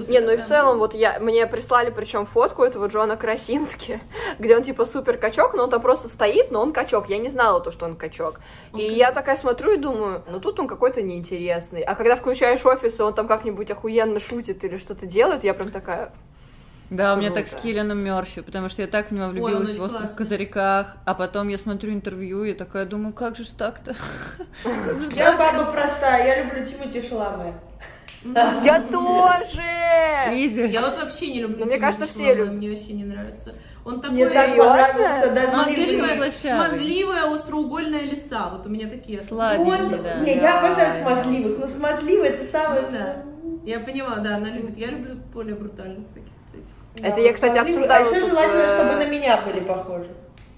[0.09, 4.01] Не, ну и в целом, вот я, мне прислали причем фотку этого Джона Красински,
[4.39, 7.11] где он типа супер качок, но он там просто стоит, но он качок.
[7.11, 8.41] Я не знала то, что он качок.
[8.73, 8.95] И Окей.
[8.95, 11.83] я такая смотрю и думаю, ну тут он какой-то неинтересный.
[11.83, 15.71] А когда включаешь офис, и он там как-нибудь охуенно шутит или что-то делает, я прям
[15.71, 16.13] такая,
[16.91, 17.59] Да, у меня так Круто.
[17.61, 20.09] с Киллианом Мерфи, потому что я так в него влюбилась он в «Остров классный.
[20.09, 23.95] в козырьках», а потом я смотрю интервью, и такая думаю, как же ж так-то?
[25.15, 27.55] Я баба простая, я люблю Тимати Шаламе.
[28.65, 29.63] я тоже!
[30.33, 30.67] Изи.
[30.67, 32.55] Я вот вообще не люблю Ну, мне кажется, все любят.
[32.55, 33.55] Мне вообще не нравится.
[33.85, 34.17] Он такой...
[34.17, 38.51] Мне так понравился, даже Он слишком Смазливая, остроугольная лиса.
[38.51, 39.23] Вот у меня такие.
[39.23, 40.19] Сладенький, Вот, да.
[40.21, 42.83] не, я обожаю смазливых, но смазливый это самое...
[42.91, 43.23] Да.
[43.65, 44.77] Я поняла, да, она любит.
[44.79, 46.07] Я люблю более брутальных
[47.03, 50.11] Это я, кстати, обсуждала А еще желательно, э, чтобы на меня были похожи.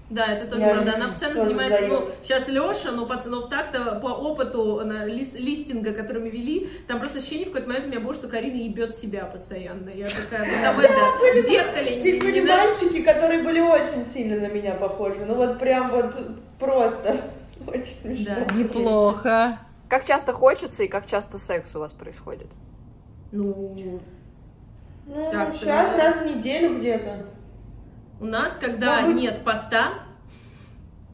[0.09, 0.93] Да, это тоже Я правда.
[0.95, 5.93] Она постоянно занимается, за ну, сейчас Леша, но пацанов так-то по опыту на лис- листинга,
[5.93, 8.95] который мы вели, там просто ощущение в какой-то момент у меня было, что Карина ебет
[8.95, 9.89] себя постоянно.
[9.89, 13.59] Я такая, ну там это, в зеркале не- Типа не не на- мальчики, которые были
[13.59, 15.25] очень сильно на меня похожи.
[15.25, 16.13] Ну вот прям вот
[16.59, 17.17] просто.
[17.67, 18.35] Очень смешно.
[18.47, 18.53] Да.
[18.53, 19.57] Неплохо.
[19.89, 22.47] Как часто хочется и как часто секс у вас происходит?
[23.31, 23.99] Ну,
[25.05, 27.25] Ну, Так, сейчас ты- раз в неделю где-то.
[28.19, 29.15] у нас, когда Мабуть.
[29.21, 29.93] нет поста,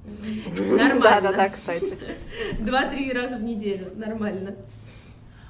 [0.06, 1.22] Да, нормально.
[1.22, 1.98] да, да, кстати.
[2.60, 4.56] Два-три раза в неделю, нормально.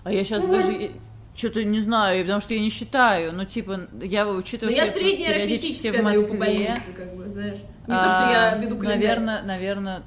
[0.04, 0.92] А я сейчас Ну, даже
[1.36, 3.34] что-то не знаю, потому что я не считаю.
[3.34, 6.38] Ну, типа, я Но учитывая, я что средняя периодически в Москве.
[6.38, 7.60] больнице, как бы, знаешь.
[7.88, 8.98] Не то, что я веду календарь.
[9.00, 10.04] Наверное, наверное,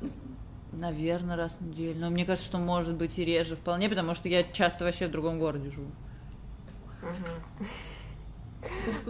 [0.73, 1.97] наверное, раз в неделю.
[2.01, 5.11] Но мне кажется, что может быть и реже вполне, потому что я часто вообще в
[5.11, 5.91] другом городе живу.
[7.01, 7.17] Снов.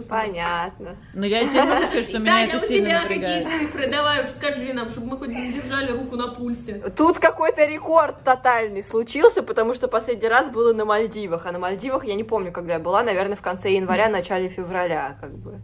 [0.07, 0.95] Понятно.
[1.13, 3.45] Но я тебе могу сказать, что меня это сильно напрягает.
[3.45, 3.87] какие цифры?
[3.87, 6.81] Давай уж скажи нам, чтобы мы хоть задержали руку на пульсе.
[6.95, 11.45] Тут какой-то рекорд тотальный случился, потому что последний раз было на Мальдивах.
[11.45, 15.17] А на Мальдивах я не помню, когда я была, наверное, в конце января, начале февраля,
[15.21, 15.59] как бы.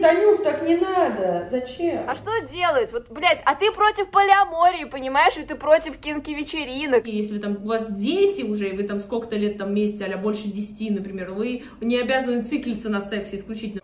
[0.00, 1.46] Танюх, так не надо.
[1.50, 2.04] Зачем?
[2.08, 2.92] А что делать?
[2.92, 7.06] Вот, блядь, а ты против полиамории, понимаешь, и ты против кинки-вечеринок.
[7.06, 10.18] И если там у вас дети уже, и вы там сколько-то лет там вместе, а
[10.18, 13.80] больше 10, например, вы не обязаны циклиться на сексе исключительно.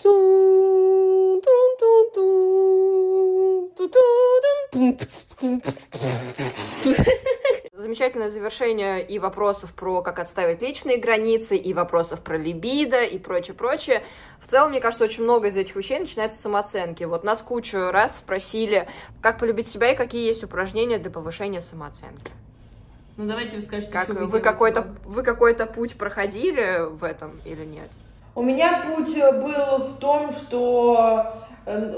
[7.73, 14.03] Замечательное завершение и вопросов про как отставить личные границы, и вопросов про либидо, и прочее-прочее.
[14.41, 17.05] В целом, мне кажется, очень много из этих вещей начинается с самооценки.
[17.05, 18.89] Вот нас кучу раз спросили,
[19.21, 22.33] как полюбить себя и какие есть упражнения для повышения самооценки.
[23.17, 27.65] Ну давайте вы скажете, Как что вы какой-то вы какой-то путь проходили в этом или
[27.65, 27.91] нет?
[28.35, 31.48] У меня путь был в том, что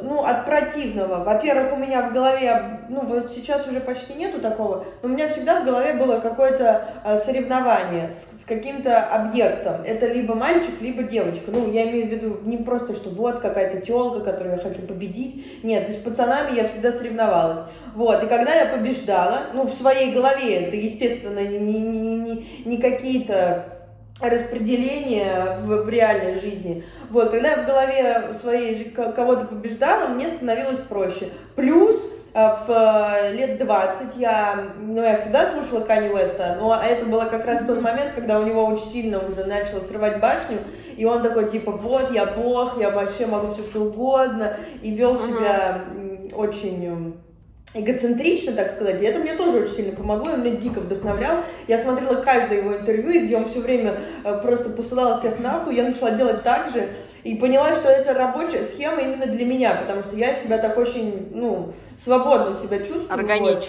[0.02, 1.22] ну, от противного.
[1.24, 5.28] Во-первых, у меня в голове, ну, вот сейчас уже почти нету такого, но у меня
[5.28, 9.82] всегда в голове было какое-то э, соревнование с, с каким-то объектом.
[9.84, 11.50] Это либо мальчик, либо девочка.
[11.50, 15.62] Ну, я имею в виду не просто, что вот какая-то телка, которую я хочу победить.
[15.62, 17.60] Нет, и с пацанами я всегда соревновалась.
[17.94, 22.78] Вот, и когда я побеждала, ну, в своей голове, это, естественно, не, не, не, не
[22.78, 23.79] какие-то
[24.20, 26.84] распределения в, в реальной жизни.
[27.10, 31.30] Вот, когда я в голове своей кого-то побеждала, мне становилось проще.
[31.56, 31.96] Плюс
[32.32, 37.24] а, в э, лет 20 я, ну, я всегда слушала Кани Уэста, но это было
[37.24, 40.58] как раз тот момент, когда у него очень сильно уже начало срывать башню,
[40.96, 45.18] и он такой, типа, вот, я бог, я вообще могу все что угодно, и вел
[45.18, 47.14] себя м, очень м,
[47.74, 51.44] эгоцентрично, так сказать, и это мне тоже очень сильно помогло, и меня дико вдохновлял.
[51.68, 55.76] Я смотрела каждое его интервью, и где он все время э, просто посылал всех нахуй,
[55.76, 56.88] я начала делать так же,
[57.22, 61.28] и поняла, что это рабочая схема именно для меня, потому что я себя так очень,
[61.32, 63.08] ну, свободно себя чувствую.
[63.54, 63.64] вот.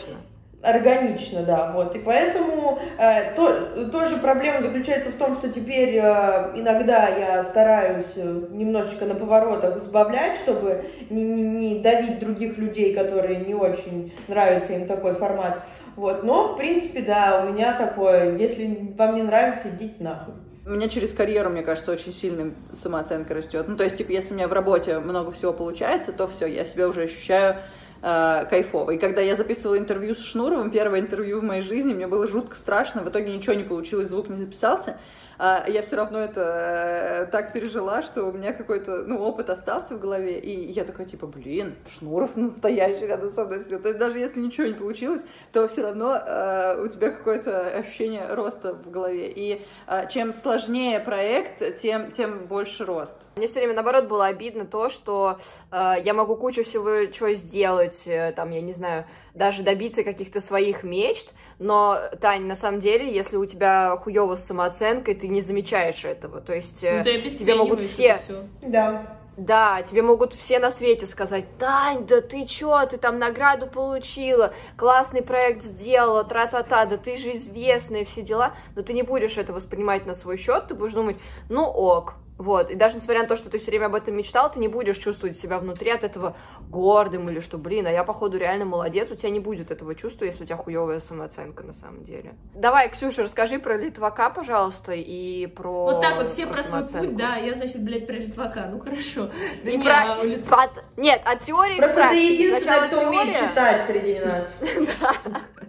[0.64, 1.42] Органично.
[1.42, 1.96] Да, вот.
[1.96, 8.06] И поэтому э, то, тоже проблема заключается в том, что теперь э, иногда я стараюсь
[8.16, 14.14] э, немножечко на поворотах избавлять, чтобы не, не- не давить других людей, которые не очень
[14.28, 15.62] нравится им такой формат.
[15.96, 16.24] Вот.
[16.24, 20.36] Но, в принципе, да, у меня такое, если вам не нравится, идите нахуй.
[20.64, 23.66] У меня через карьеру, мне кажется, очень сильно самооценка растет.
[23.68, 26.66] Ну, то есть, типа, если у меня в работе много всего получается, то все, я
[26.66, 27.56] себя уже ощущаю
[28.02, 28.92] э, кайфово.
[28.92, 32.56] И когда я записывала интервью с Шнуровым, первое интервью в моей жизни, мне было жутко
[32.56, 34.98] страшно, в итоге ничего не получилось, звук не записался.
[35.44, 39.96] А я все равно это э, так пережила, что у меня какой-то, ну, опыт остался
[39.96, 43.82] в голове, и я такая, типа, блин, Шнуров настоящий рядом со мной сидел.
[43.82, 48.32] То есть даже если ничего не получилось, то все равно э, у тебя какое-то ощущение
[48.32, 49.32] роста в голове.
[49.36, 53.18] И э, чем сложнее проект, тем, тем больше рост.
[53.36, 55.40] Мне все время, наоборот, было обидно то, что
[55.72, 60.40] э, я могу кучу всего чего сделать, э, там, я не знаю, даже добиться каких-то
[60.40, 65.42] своих мечт, но, Тань, на самом деле, если у тебя хуево с самооценкой, ты не
[65.42, 66.42] замечаешь этого.
[66.42, 68.44] То есть э, Ну, тебе могут все, всё.
[68.64, 69.20] Да.
[69.38, 74.54] да, тебе могут все на свете сказать, Тань, да ты чё, ты там награду получила,
[74.76, 79.54] классный проект сделала, тра-та-та, да ты же известная, все дела, но ты не будешь это
[79.54, 83.36] воспринимать на свой счет, ты будешь думать, ну ок, вот, и даже несмотря на то,
[83.38, 86.36] что ты все время об этом мечтал, ты не будешь чувствовать себя внутри от этого
[86.70, 90.26] гордым или что, блин, а я, походу, реально молодец, у тебя не будет этого чувства,
[90.26, 92.34] если у тебя хуевая самооценка на самом деле.
[92.56, 97.06] Давай, Ксюша, расскажи про Литвака, пожалуйста, и про Вот так вот все про свой самооценку.
[97.08, 99.30] путь, да, я, значит, блядь, про Литвака, ну хорошо.
[99.64, 103.08] Да Не не, про- а у Лит- От- Нет, от теории Просто ты Сначала кто
[103.08, 104.48] умеет читать среди нас.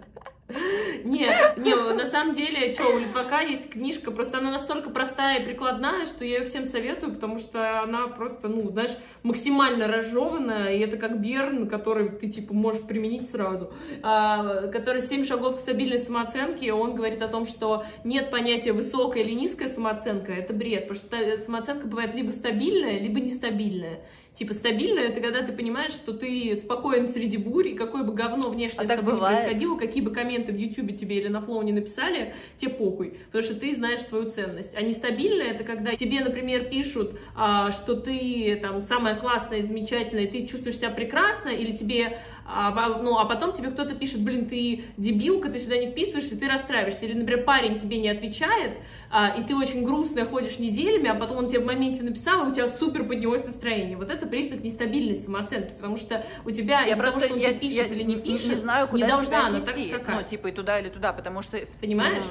[1.03, 5.45] Нет, не, на самом деле, что, у Литвака есть книжка, просто она настолько простая и
[5.45, 10.79] прикладная, что я ее всем советую, потому что она просто, ну, знаешь, максимально разжеванная, и
[10.79, 15.99] это как Берн, который ты, типа, можешь применить сразу, а, который «Семь шагов к стабильной
[15.99, 20.95] самооценке», он говорит о том, что нет понятия высокая или низкая самооценка, это бред, потому
[20.95, 23.99] что самооценка бывает либо стабильная, либо нестабильная.
[24.33, 28.49] Типа стабильная, это когда ты понимаешь, что ты спокоен среди бурь, и какое бы говно
[28.49, 29.37] внешне А с тобой не бывает?
[29.39, 33.43] происходило, какие бы комменты в Ютубе тебе или на Флоу не написали, тебе похуй, потому
[33.43, 34.73] что ты знаешь свою ценность.
[34.75, 40.27] А нестабильная это когда тебе, например, пишут, а, что ты там самая классная, замечательная, и
[40.27, 44.85] ты чувствуешь себя прекрасно, или тебе, а, ну, а потом тебе кто-то пишет, блин, ты
[44.97, 47.05] дебилка, ты сюда не вписываешься, ты расстраиваешься.
[47.05, 48.77] Или, например, парень тебе не отвечает,
[49.09, 52.51] а, и ты очень грустная ходишь неделями, а потом он тебе в моменте написал, и
[52.51, 53.95] у тебя супер поднялось настроение.
[53.95, 57.49] Вот это признак нестабильной самооценки, потому что у тебя Я из-за того, что он я,
[57.49, 59.93] тебе пишет я или не пишет, не знаю, куда не должна она так вести.
[59.93, 60.15] скакать.
[60.15, 61.57] Ну, типа и туда или туда, потому что...
[61.79, 62.23] Понимаешь?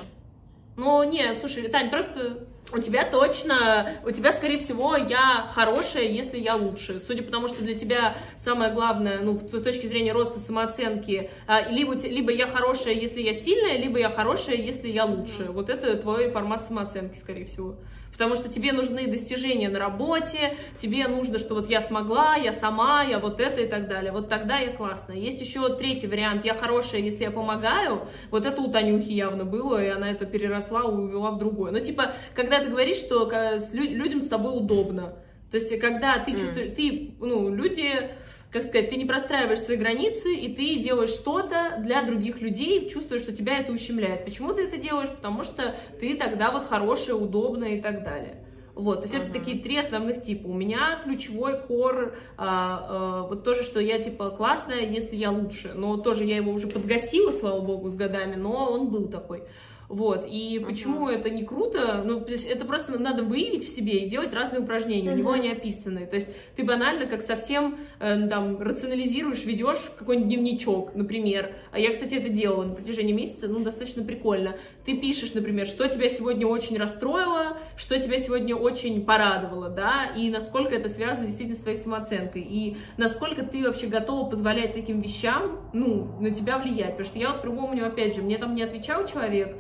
[0.77, 6.39] Ну, не, слушай, Тань, просто у тебя точно, у тебя, скорее всего, я хорошая, если
[6.39, 7.01] я лучше.
[7.01, 11.69] Судя по тому, что для тебя самое главное, ну, с точки зрения роста самооценки, а,
[11.69, 15.47] либо, либо я хорошая, если я сильная, либо я хорошая, если я лучше.
[15.51, 17.77] Вот это твой формат самооценки, скорее всего.
[18.13, 23.03] Потому что тебе нужны достижения на работе, тебе нужно, что вот я смогла, я сама,
[23.03, 24.13] я вот это и так далее.
[24.13, 25.17] Вот тогда я классная.
[25.17, 28.07] Есть еще третий вариант, я хорошая, если я помогаю.
[28.31, 31.73] Вот это у Танюхи явно было, и она это переросла, увела в другое.
[31.73, 33.31] Но типа, когда ты говоришь, что
[33.73, 35.15] людям с тобой удобно,
[35.51, 36.75] то есть, когда ты чувствуешь, mm.
[36.75, 38.11] ты, ну, люди
[38.53, 43.23] как сказать, ты не простраиваешь свои границы, и ты делаешь что-то для других людей, чувствуешь,
[43.23, 44.27] что тебя это ущемляет.
[44.27, 45.09] Почему ты это делаешь?
[45.09, 48.45] Потому что ты тогда вот хорошая, удобная и так далее.
[48.75, 49.29] Вот, то есть uh-huh.
[49.29, 50.49] это такие три основных типа.
[50.49, 55.73] У меня ключевой кор, а, а, вот тоже, что я типа классная, если я лучше.
[55.75, 59.45] Но тоже я его уже подгасила, слава богу, с годами, но он был такой.
[59.93, 60.65] Вот, и uh-huh.
[60.65, 62.03] почему это не круто?
[62.03, 65.15] Ну, то есть это просто надо выявить в себе и делать разные упражнения, uh-huh.
[65.15, 66.07] у него они описаны.
[66.07, 71.57] То есть ты банально как совсем э, там рационализируешь, ведешь какой-нибудь дневничок, например.
[71.73, 74.57] А я, кстати, это делала на протяжении месяца, ну, достаточно прикольно.
[74.87, 80.31] Ты пишешь, например, что тебя сегодня очень расстроило, что тебя сегодня очень порадовало, да, и
[80.31, 85.69] насколько это связано действительно с твоей самооценкой, и насколько ты вообще готова позволять таким вещам,
[85.75, 86.93] ну, на тебя влиять.
[86.93, 89.55] Потому что я вот припомню, опять же, мне там не отвечал человек,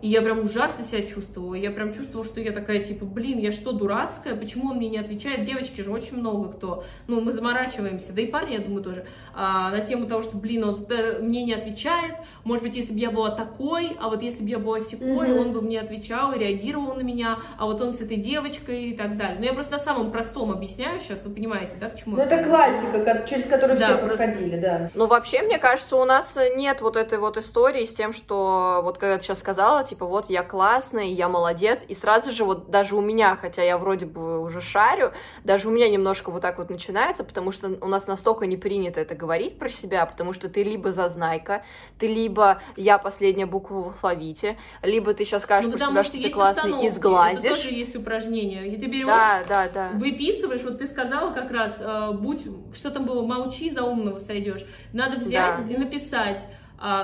[0.00, 1.54] и я прям ужасно себя чувствовала.
[1.54, 4.36] Я прям чувствовала, что я такая, типа, блин, я что, дурацкая?
[4.36, 5.42] Почему он мне не отвечает?
[5.42, 6.84] Девочки же очень много кто.
[7.08, 8.12] Ну, мы заморачиваемся.
[8.12, 9.06] Да и парни, я думаю, тоже.
[9.34, 10.86] А, на тему того, что, блин, он
[11.20, 12.14] мне не отвечает.
[12.44, 15.38] Может быть, если бы я была такой, а вот если бы я была секой, mm-hmm.
[15.38, 17.38] он бы мне отвечал и реагировал на меня.
[17.56, 19.38] А вот он с этой девочкой и так далее.
[19.38, 22.16] Но я просто на самом простом объясняю сейчас, вы понимаете, да, почему?
[22.16, 24.16] Ну, это классика, через которую да, все просто...
[24.16, 24.90] проходили, да.
[24.94, 28.98] Ну, вообще, мне кажется, у нас нет вот этой вот истории с тем, что, вот
[28.98, 32.94] когда ты сейчас сказала, типа, вот я классный, я молодец, и сразу же вот даже
[32.96, 35.12] у меня, хотя я вроде бы уже шарю,
[35.44, 39.00] даже у меня немножко вот так вот начинается, потому что у нас настолько не принято
[39.00, 41.64] это говорить про себя, потому что ты либо зазнайка,
[41.98, 46.12] ты либо я последняя буква в алфавите, либо ты сейчас скажешь ну, про себя, что,
[46.12, 47.44] что ты классный и сглазишь.
[47.44, 49.90] Это тоже есть упражнение, и ты берешь, да, да, да.
[49.94, 54.64] выписываешь, вот ты сказала как раз, э, будь, что там было, молчи, за умного сойдешь.
[54.92, 55.74] Надо взять да.
[55.74, 56.44] и написать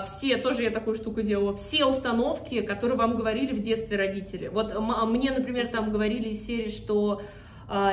[0.07, 4.49] все, тоже я такую штуку делала, все установки, которые вам говорили в детстве родители.
[4.49, 4.73] Вот
[5.09, 7.25] мне, например, там говорили из серии, что а,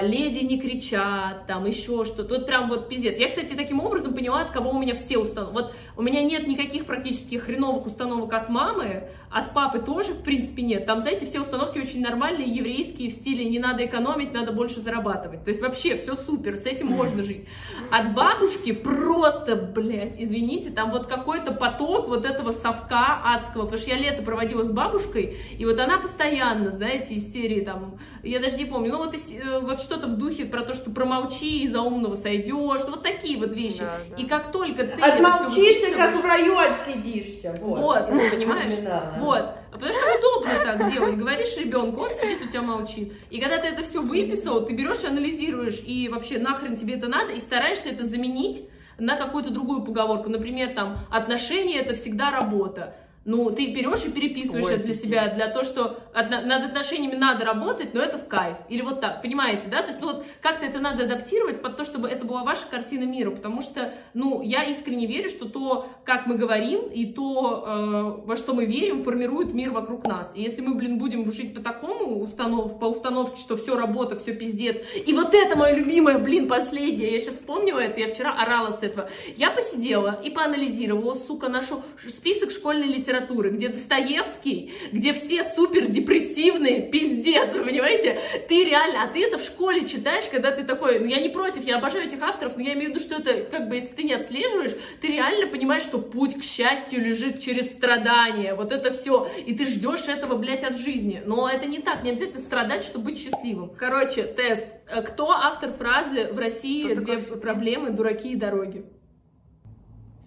[0.01, 2.35] леди не кричат, там еще что-то.
[2.35, 3.17] Вот прям вот пиздец.
[3.17, 5.53] Я, кстати, таким образом поняла, от кого у меня все установки.
[5.53, 10.61] Вот у меня нет никаких практически хреновых установок от мамы, от папы тоже, в принципе,
[10.61, 10.85] нет.
[10.85, 15.43] Там, знаете, все установки очень нормальные, еврейские, в стиле не надо экономить, надо больше зарабатывать.
[15.45, 17.47] То есть вообще все супер, с этим можно жить.
[17.91, 23.91] От бабушки просто, блядь, извините, там вот какой-то поток вот этого совка адского, потому что
[23.91, 28.57] я лето проводила с бабушкой, и вот она постоянно, знаете, из серии там, я даже
[28.57, 31.81] не помню, ну вот из, э, вот что-то в духе про то, что промолчи, из-за
[31.81, 33.79] умного сойдешь, вот такие вот вещи.
[33.79, 34.15] Да, да.
[34.15, 37.55] И как только ты Отмолчишься, как в раю отсидишься.
[37.61, 38.75] Вот, вот понимаешь?
[39.19, 39.45] Вот.
[39.71, 41.17] А потому что удобно так делать.
[41.17, 43.13] Говоришь ребенку, он сидит, у тебя молчит.
[43.29, 47.07] И когда ты это все выписал, ты берешь и анализируешь, и вообще нахрен тебе это
[47.07, 48.63] надо, и стараешься это заменить
[48.97, 50.29] на какую-то другую поговорку.
[50.29, 52.95] Например, там, отношения это всегда работа.
[53.23, 57.45] Ну, ты берешь и переписываешь Ой, это для себя, для того, что над отношениями надо
[57.45, 58.57] работать, но это в кайф.
[58.67, 59.83] Или вот так, понимаете, да?
[59.83, 63.03] То есть, ну вот как-то это надо адаптировать под то, чтобы это была ваша картина
[63.03, 68.25] мира, потому что, ну, я искренне верю, что то, как мы говорим, и то, э,
[68.25, 70.31] во что мы верим, формирует мир вокруг нас.
[70.33, 74.33] И если мы, блин, будем жить по такому установ, по установке, что все работа, все
[74.33, 78.71] пиздец, и вот это мое любимое, блин, последнее, я сейчас вспомнила это, я вчера орала
[78.71, 79.09] с этого.
[79.35, 85.87] Я посидела и поанализировала, сука, нашу список школьной литературы, литературы, где Достоевский, где все супер
[85.87, 88.19] депрессивные, пиздец, вы понимаете?
[88.47, 91.65] Ты реально, а ты это в школе читаешь, когда ты такой, ну я не против,
[91.65, 94.03] я обожаю этих авторов, но я имею в виду, что это, как бы, если ты
[94.03, 99.27] не отслеживаешь, ты реально понимаешь, что путь к счастью лежит через страдания, вот это все,
[99.45, 101.21] и ты ждешь этого, блядь, от жизни.
[101.25, 103.71] Но это не так, не обязательно страдать, чтобы быть счастливым.
[103.75, 104.65] Короче, тест.
[105.07, 108.85] Кто автор фразы «В России две проблемы, дураки и дороги»?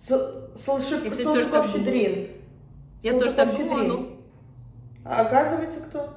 [0.08, 2.28] Салтыков-Щедрин.
[3.04, 4.16] Я Сколько тоже так думала, ну...
[5.04, 6.08] А оказывается, кто?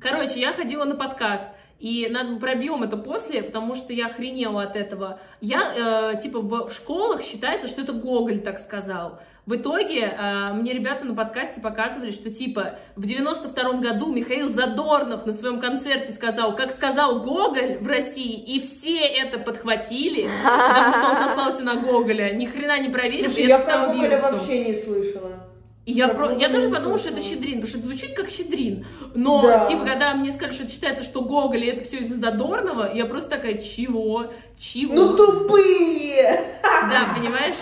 [0.00, 1.42] Короче, я ходила на подкаст,
[1.80, 5.18] и надо пробьем это после, потому что я охренела от этого.
[5.40, 9.18] Я, э, типа, в, в школах считается, что это Гоголь так сказал.
[9.46, 15.26] В итоге э, мне ребята на подкасте показывали, что, типа, в 92 году Михаил Задорнов
[15.26, 21.02] на своем концерте сказал, как сказал Гоголь в России, и все это подхватили, потому что
[21.02, 22.32] он сослался на Гоголя.
[22.32, 25.51] Ни хрена не проверив, Слушай, я про Гоголя вообще не слышала.
[25.84, 26.30] И я, про...
[26.32, 28.86] я даже подумала, что это щедрин, потому что это звучит как щедрин.
[29.14, 29.64] Но, Да.
[29.64, 33.30] типа, когда мне сказали, что это считается, что Гоголь, это все из-за Задорнова, я просто
[33.30, 34.32] такая, чего?
[34.58, 34.94] Чего?
[34.94, 36.40] Ну тупые!
[36.62, 37.56] Да, понимаешь?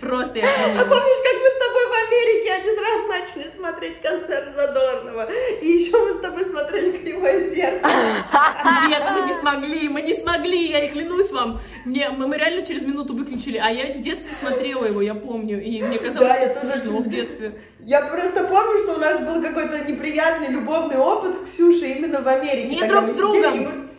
[0.00, 0.84] Просто я А поняла.
[0.84, 5.28] помнишь, как мы с тобой в Америке один раз начали смотреть концерт Задорнова?
[5.60, 7.92] И еще мы с тобой смотрели «Кривое зеркало».
[8.88, 11.60] Нет, мы не смогли, мы не смогли, я и клянусь вам.
[11.84, 15.14] Мне, мы, мы реально через минуту выключили, а я ведь в детстве смотрела его, я
[15.14, 17.58] помню, и мне казалось, Да, что это смешно в детстве.
[17.80, 22.68] Я просто помню, что у нас был какой-то неприятный любовный опыт Ксюши именно в Америке.
[22.68, 23.58] Не друг с другом.
[23.58, 23.93] мы-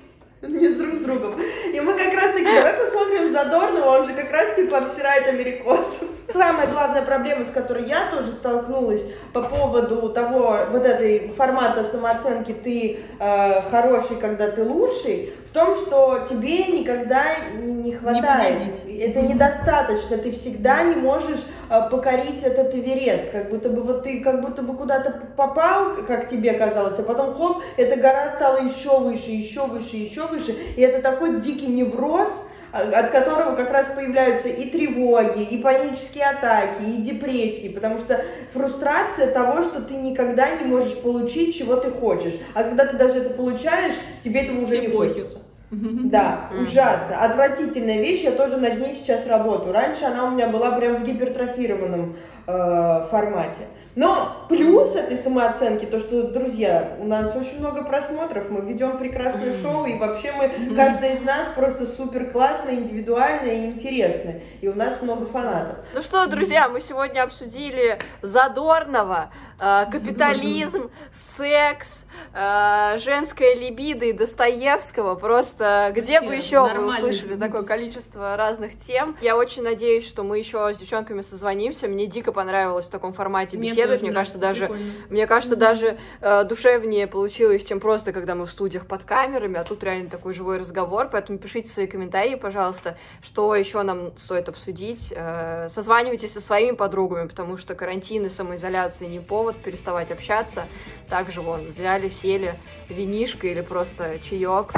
[0.47, 1.35] Не с друг с другом.
[1.73, 6.07] И мы как раз таки, давай посмотрим Задорнова, он же как раз типа обсирает америкосов.
[6.31, 9.01] Самая главная проблема, с которой я тоже столкнулась
[9.33, 16.25] по поводу того, вот этой формата самооценки ты э, хороший, когда ты лучший, том, что
[16.29, 17.23] тебе никогда
[17.57, 18.59] не хватает.
[18.59, 19.01] победить.
[19.01, 21.39] Это недостаточно, ты всегда не можешь
[21.69, 26.27] э, покорить этот Эверест, как будто бы вот ты как будто бы куда-то попал, как
[26.27, 30.81] тебе казалось, а потом хоп, эта гора стала еще выше, еще выше, еще выше, и
[30.81, 32.29] это такой дикий невроз,
[32.73, 38.21] а, от которого как раз появляются и тревоги, и панические атаки, и депрессии, потому что
[38.51, 43.19] фрустрация того, что ты никогда не можешь получить, чего ты хочешь, а когда ты даже
[43.19, 45.44] это получаешь, тебе этого уже Тебе не хочется.
[45.71, 47.21] Да, ужасно.
[47.21, 49.73] Отвратительная вещь, я тоже над ней сейчас работаю.
[49.73, 52.15] Раньше она у меня была прям в гипертрофированном
[52.47, 53.65] э, формате.
[53.95, 59.53] Но плюс этой самооценки, то, что, друзья, у нас очень много просмотров, мы ведем прекрасное
[59.53, 64.41] шоу, и вообще мы, каждая из нас просто супер классная, индивидуальная и интересная.
[64.59, 65.77] И у нас много фанатов.
[65.93, 70.89] Ну что, друзья, мы сегодня обсудили Задорнова, капитализм,
[71.37, 75.15] секс, э, женская либидо и Достоевского.
[75.15, 79.15] Просто где бы еще вы услышали такое количество разных тем.
[79.21, 81.87] Я очень надеюсь, что мы еще с девчонками созвонимся.
[81.87, 84.01] Мне дико понравилось в таком формате Мне беседовать.
[84.01, 84.93] Мне кажется, даже прикольно.
[85.09, 89.63] мне кажется, даже э, душевнее получилось, чем просто, когда мы в студиях под камерами, а
[89.63, 95.13] тут реально такой живой разговор, поэтому пишите свои комментарии, пожалуйста, что еще нам стоит обсудить.
[95.15, 100.65] Э, созванивайтесь со своими подругами, потому что карантин и самоизоляция не повод переставать общаться.
[101.09, 102.55] Также вон, взяли, сели,
[102.89, 104.71] винишко или просто чаек.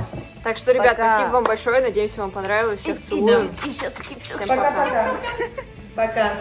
[0.44, 1.16] Так что, ребят, Пока.
[1.16, 2.80] спасибо вам большое, надеемся, вам понравилось.
[2.82, 3.52] Всех целую.
[4.48, 5.12] Пока-пока.
[5.96, 6.32] Пока.